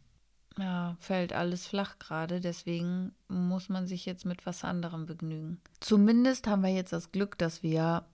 Ja, 0.58 0.96
fällt 1.00 1.32
alles 1.32 1.66
flach 1.66 1.98
gerade, 1.98 2.40
deswegen 2.40 3.12
muss 3.28 3.68
man 3.68 3.86
sich 3.86 4.06
jetzt 4.06 4.24
mit 4.24 4.46
was 4.46 4.64
anderem 4.64 5.04
begnügen. 5.04 5.60
Zumindest 5.80 6.46
haben 6.46 6.62
wir 6.62 6.70
jetzt 6.70 6.92
das 6.92 7.12
Glück, 7.12 7.36
dass 7.36 7.62
wir 7.62 8.06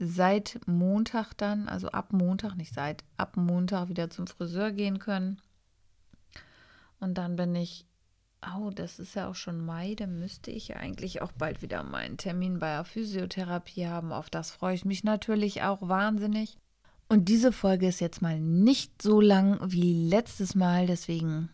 seit 0.00 0.58
Montag 0.66 1.34
dann, 1.34 1.68
also 1.68 1.88
ab 1.90 2.12
Montag, 2.12 2.56
nicht 2.56 2.72
seit, 2.72 3.04
ab 3.18 3.36
Montag 3.36 3.90
wieder 3.90 4.08
zum 4.08 4.26
Friseur 4.26 4.72
gehen 4.72 4.98
können. 4.98 5.40
Und 7.00 7.18
dann 7.18 7.36
bin 7.36 7.54
ich, 7.54 7.86
oh, 8.56 8.70
das 8.70 8.98
ist 8.98 9.14
ja 9.14 9.28
auch 9.28 9.34
schon 9.34 9.64
Mai, 9.64 9.94
dann 9.94 10.18
müsste 10.18 10.50
ich 10.50 10.68
ja 10.68 10.76
eigentlich 10.76 11.20
auch 11.20 11.32
bald 11.32 11.60
wieder 11.60 11.82
meinen 11.84 12.16
Termin 12.16 12.58
bei 12.58 12.72
der 12.72 12.84
Physiotherapie 12.84 13.86
haben. 13.86 14.10
Auf 14.10 14.30
das 14.30 14.50
freue 14.50 14.74
ich 14.74 14.86
mich 14.86 15.04
natürlich 15.04 15.62
auch 15.62 15.86
wahnsinnig. 15.86 16.56
Und 17.08 17.28
diese 17.28 17.52
Folge 17.52 17.88
ist 17.88 18.00
jetzt 18.00 18.22
mal 18.22 18.40
nicht 18.40 19.02
so 19.02 19.20
lang 19.20 19.58
wie 19.62 20.08
letztes 20.08 20.54
Mal, 20.54 20.86
deswegen 20.86 21.50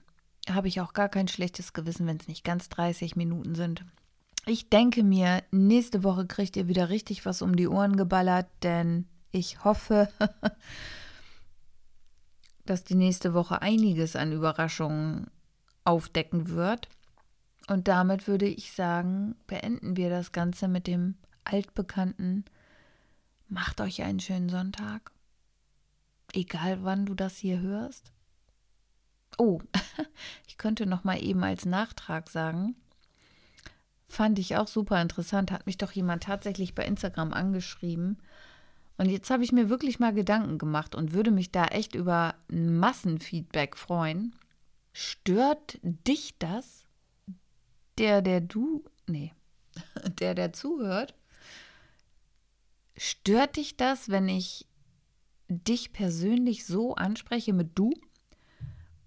habe 0.49 0.69
ich 0.69 0.81
auch 0.81 0.93
gar 0.93 1.09
kein 1.09 1.27
schlechtes 1.27 1.73
Gewissen, 1.73 2.07
wenn 2.07 2.19
es 2.19 2.29
nicht 2.29 2.45
ganz 2.45 2.69
30 2.69 3.17
Minuten 3.17 3.57
sind. 3.57 3.85
Ich 4.49 4.71
denke 4.71 5.03
mir, 5.03 5.43
nächste 5.51 6.05
Woche 6.05 6.25
kriegt 6.25 6.57
ihr 6.57 6.69
wieder 6.69 6.89
richtig 6.89 7.27
was 7.27 7.43
um 7.43 7.57
die 7.57 7.67
Ohren 7.67 7.97
geballert, 7.97 8.47
denn 8.63 9.09
ich 9.33 9.65
hoffe, 9.65 10.09
dass 12.65 12.85
die 12.85 12.95
nächste 12.95 13.35
Woche 13.35 13.61
einiges 13.61 14.15
an 14.15 14.31
Überraschungen 14.31 15.27
aufdecken 15.83 16.49
wird. 16.49 16.89
Und 17.67 17.89
damit 17.89 18.29
würde 18.29 18.47
ich 18.47 18.71
sagen, 18.71 19.35
beenden 19.49 19.97
wir 19.97 20.11
das 20.11 20.31
Ganze 20.31 20.69
mit 20.69 20.87
dem 20.87 21.17
altbekannten 21.43 22.45
Macht 23.49 23.81
euch 23.81 24.03
einen 24.03 24.21
schönen 24.21 24.49
Sonntag. 24.49 25.11
egal 26.33 26.85
wann 26.85 27.07
du 27.07 27.15
das 27.15 27.37
hier 27.37 27.61
hörst. 27.61 28.13
Oh, 29.39 29.61
ich 30.47 30.57
könnte 30.57 30.87
noch 30.87 31.03
mal 31.03 31.23
eben 31.23 31.43
als 31.43 31.65
Nachtrag 31.65 32.31
sagen, 32.31 32.77
fand 34.09 34.39
ich 34.39 34.57
auch 34.57 34.69
super 34.69 35.01
interessant, 35.01 35.51
hat 35.51 35.67
mich 35.67 35.79
doch 35.79 35.93
jemand 35.93 36.25
tatsächlich 36.25 36.75
bei 36.75 36.85
Instagram 36.85 37.33
angeschrieben. 37.33 38.19
Und 38.99 39.11
jetzt 39.11 39.31
habe 39.31 39.45
ich 39.45 39.53
mir 39.53 39.69
wirklich 39.69 39.99
mal 39.99 40.15
Gedanken 40.15 40.59
gemacht 40.59 40.95
und 40.95 41.13
würde 41.13 41.31
mich 41.31 41.51
da 41.53 41.67
echt 41.67 41.95
über 41.95 42.35
Massenfeedback 42.49 43.77
freuen. 43.77 44.35
Stört 44.93 45.79
dich 45.83 46.39
das? 46.39 46.85
Der, 47.99 48.23
der 48.23 48.41
du, 48.41 48.85
nee, 49.07 49.33
der, 50.19 50.35
der 50.35 50.53
zuhört, 50.53 51.15
stört 52.97 53.57
dich 53.57 53.77
das, 53.77 54.09
wenn 54.09 54.29
ich 54.29 54.67
dich 55.49 55.93
persönlich 55.93 56.67
so 56.67 56.95
anspreche 56.95 57.53
mit 57.53 57.79
du? 57.79 57.93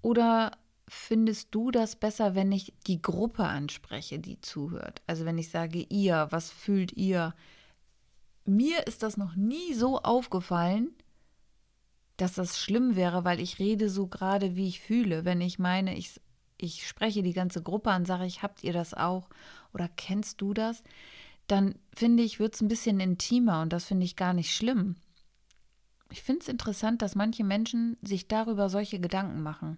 Oder 0.01 0.51
findest 0.89 1.54
du 1.54 1.71
das 1.71 1.95
besser, 1.95 2.36
wenn 2.36 2.52
ich 2.52 2.73
die 2.88 3.02
Gruppe 3.02 3.45
anspreche, 3.45 4.19
die 4.19 4.41
zuhört? 4.41 5.02
Also 5.08 5.23
wenn 5.23 5.38
ich 5.38 5.49
sage 5.49 5.86
ihr, 5.89 6.28
was 6.32 6.49
fühlt 6.49 6.93
ihr? 6.93 7.36
Mir 8.45 8.88
ist 8.88 9.04
das 9.04 9.15
noch 9.15 9.36
nie 9.36 9.73
so 9.73 9.99
aufgefallen, 9.99 10.89
dass 12.17 12.34
das 12.34 12.58
schlimm 12.58 12.95
wäre, 12.95 13.23
weil 13.23 13.39
ich 13.39 13.60
rede 13.60 13.89
so 13.89 14.08
gerade, 14.08 14.56
wie 14.56 14.67
ich 14.67 14.82
fühle. 14.82 15.25
Wenn 15.25 15.41
ich 15.41 15.60
meine, 15.60 15.95
ich, 15.95 16.19
ich 16.58 16.88
spreche 16.88 17.21
die 17.21 17.34
ganze 17.34 17.62
Gruppe 17.62 17.91
an, 17.91 18.06
sage 18.06 18.25
ich, 18.25 18.41
habt 18.41 18.63
ihr 18.63 18.73
das 18.73 18.93
auch 18.93 19.30
oder 19.73 19.88
kennst 19.88 20.41
du 20.41 20.54
das? 20.54 20.84
Dann 21.47 21.75
finde 21.95 22.23
ich, 22.23 22.39
wird 22.39 22.56
es 22.56 22.62
ein 22.62 22.67
bisschen 22.67 22.99
intimer 22.99 23.62
und 23.62 23.71
das 23.71 23.86
finde 23.86 24.06
ich 24.06 24.15
gar 24.15 24.34
nicht 24.34 24.54
schlimm. 24.54 24.95
Ich 26.12 26.23
finde 26.23 26.41
es 26.41 26.47
interessant, 26.47 27.04
dass 27.04 27.13
manche 27.13 27.43
Menschen 27.43 27.97
sich 28.02 28.28
darüber 28.28 28.69
solche 28.69 28.99
Gedanken 28.99 29.43
machen. 29.43 29.78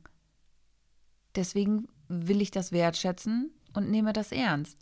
Deswegen 1.35 1.87
will 2.07 2.41
ich 2.41 2.51
das 2.51 2.71
wertschätzen 2.71 3.51
und 3.73 3.89
nehme 3.89 4.13
das 4.13 4.31
ernst. 4.31 4.77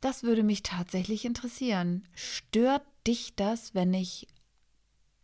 Das 0.00 0.22
würde 0.22 0.42
mich 0.42 0.62
tatsächlich 0.62 1.24
interessieren. 1.24 2.06
Stört 2.14 2.82
dich 3.06 3.36
das, 3.36 3.74
wenn 3.74 3.94
ich 3.94 4.26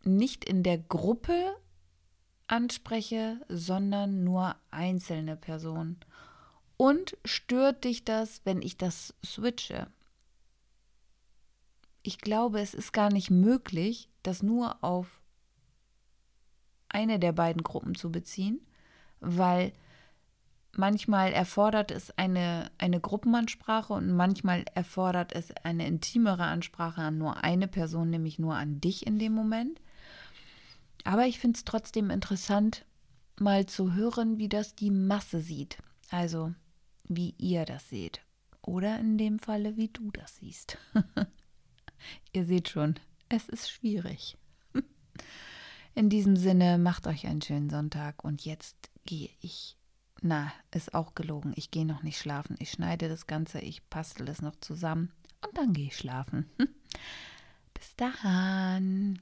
nicht 0.03 0.45
in 0.45 0.63
der 0.63 0.77
Gruppe 0.77 1.55
anspreche, 2.47 3.39
sondern 3.47 4.23
nur 4.23 4.55
einzelne 4.71 5.37
Personen? 5.37 5.99
Und 6.77 7.17
stört 7.25 7.83
dich 7.83 8.05
das, 8.05 8.41
wenn 8.43 8.61
ich 8.61 8.77
das 8.77 9.13
switche? 9.23 9.87
Ich 12.03 12.17
glaube, 12.17 12.59
es 12.59 12.73
ist 12.73 12.91
gar 12.91 13.11
nicht 13.11 13.29
möglich, 13.29 14.09
das 14.23 14.41
nur 14.41 14.83
auf 14.83 15.21
eine 16.89 17.19
der 17.19 17.31
beiden 17.31 17.63
Gruppen 17.63 17.95
zu 17.95 18.11
beziehen, 18.11 18.59
weil 19.21 19.71
manchmal 20.73 21.31
erfordert 21.33 21.91
es 21.91 22.11
eine, 22.17 22.71
eine 22.77 22.99
Gruppenansprache 22.99 23.93
und 23.93 24.11
manchmal 24.11 24.65
erfordert 24.73 25.33
es 25.33 25.51
eine 25.63 25.87
intimere 25.87 26.43
Ansprache 26.43 27.01
an 27.01 27.17
nur 27.17 27.43
eine 27.43 27.67
Person, 27.67 28.09
nämlich 28.09 28.39
nur 28.39 28.55
an 28.55 28.81
dich 28.81 29.07
in 29.07 29.19
dem 29.19 29.33
Moment. 29.33 29.81
Aber 31.03 31.25
ich 31.25 31.39
finde 31.39 31.57
es 31.57 31.65
trotzdem 31.65 32.09
interessant, 32.09 32.85
mal 33.39 33.65
zu 33.65 33.93
hören, 33.93 34.37
wie 34.37 34.49
das 34.49 34.75
die 34.75 34.91
Masse 34.91 35.41
sieht. 35.41 35.77
Also 36.09 36.53
wie 37.07 37.35
ihr 37.37 37.65
das 37.65 37.89
seht. 37.89 38.21
Oder 38.61 38.99
in 38.99 39.17
dem 39.17 39.39
Falle, 39.39 39.75
wie 39.77 39.87
du 39.87 40.11
das 40.11 40.37
siehst. 40.37 40.77
ihr 42.33 42.45
seht 42.45 42.69
schon, 42.69 42.95
es 43.29 43.49
ist 43.49 43.71
schwierig. 43.71 44.37
In 45.95 46.09
diesem 46.09 46.35
Sinne, 46.35 46.77
macht 46.77 47.07
euch 47.07 47.27
einen 47.27 47.41
schönen 47.41 47.69
Sonntag 47.69 48.23
und 48.23 48.45
jetzt 48.45 48.90
gehe 49.05 49.29
ich. 49.41 49.77
Na, 50.21 50.53
ist 50.71 50.93
auch 50.93 51.15
gelogen. 51.15 51.53
Ich 51.55 51.71
gehe 51.71 51.85
noch 51.85 52.03
nicht 52.03 52.19
schlafen. 52.19 52.55
Ich 52.59 52.71
schneide 52.71 53.09
das 53.09 53.27
Ganze, 53.27 53.59
ich 53.59 53.83
bastel 53.85 54.27
es 54.29 54.41
noch 54.41 54.55
zusammen 54.61 55.11
und 55.45 55.57
dann 55.57 55.73
gehe 55.73 55.87
ich 55.87 55.97
schlafen. 55.97 56.49
Bis 57.73 57.95
dann. 57.95 59.21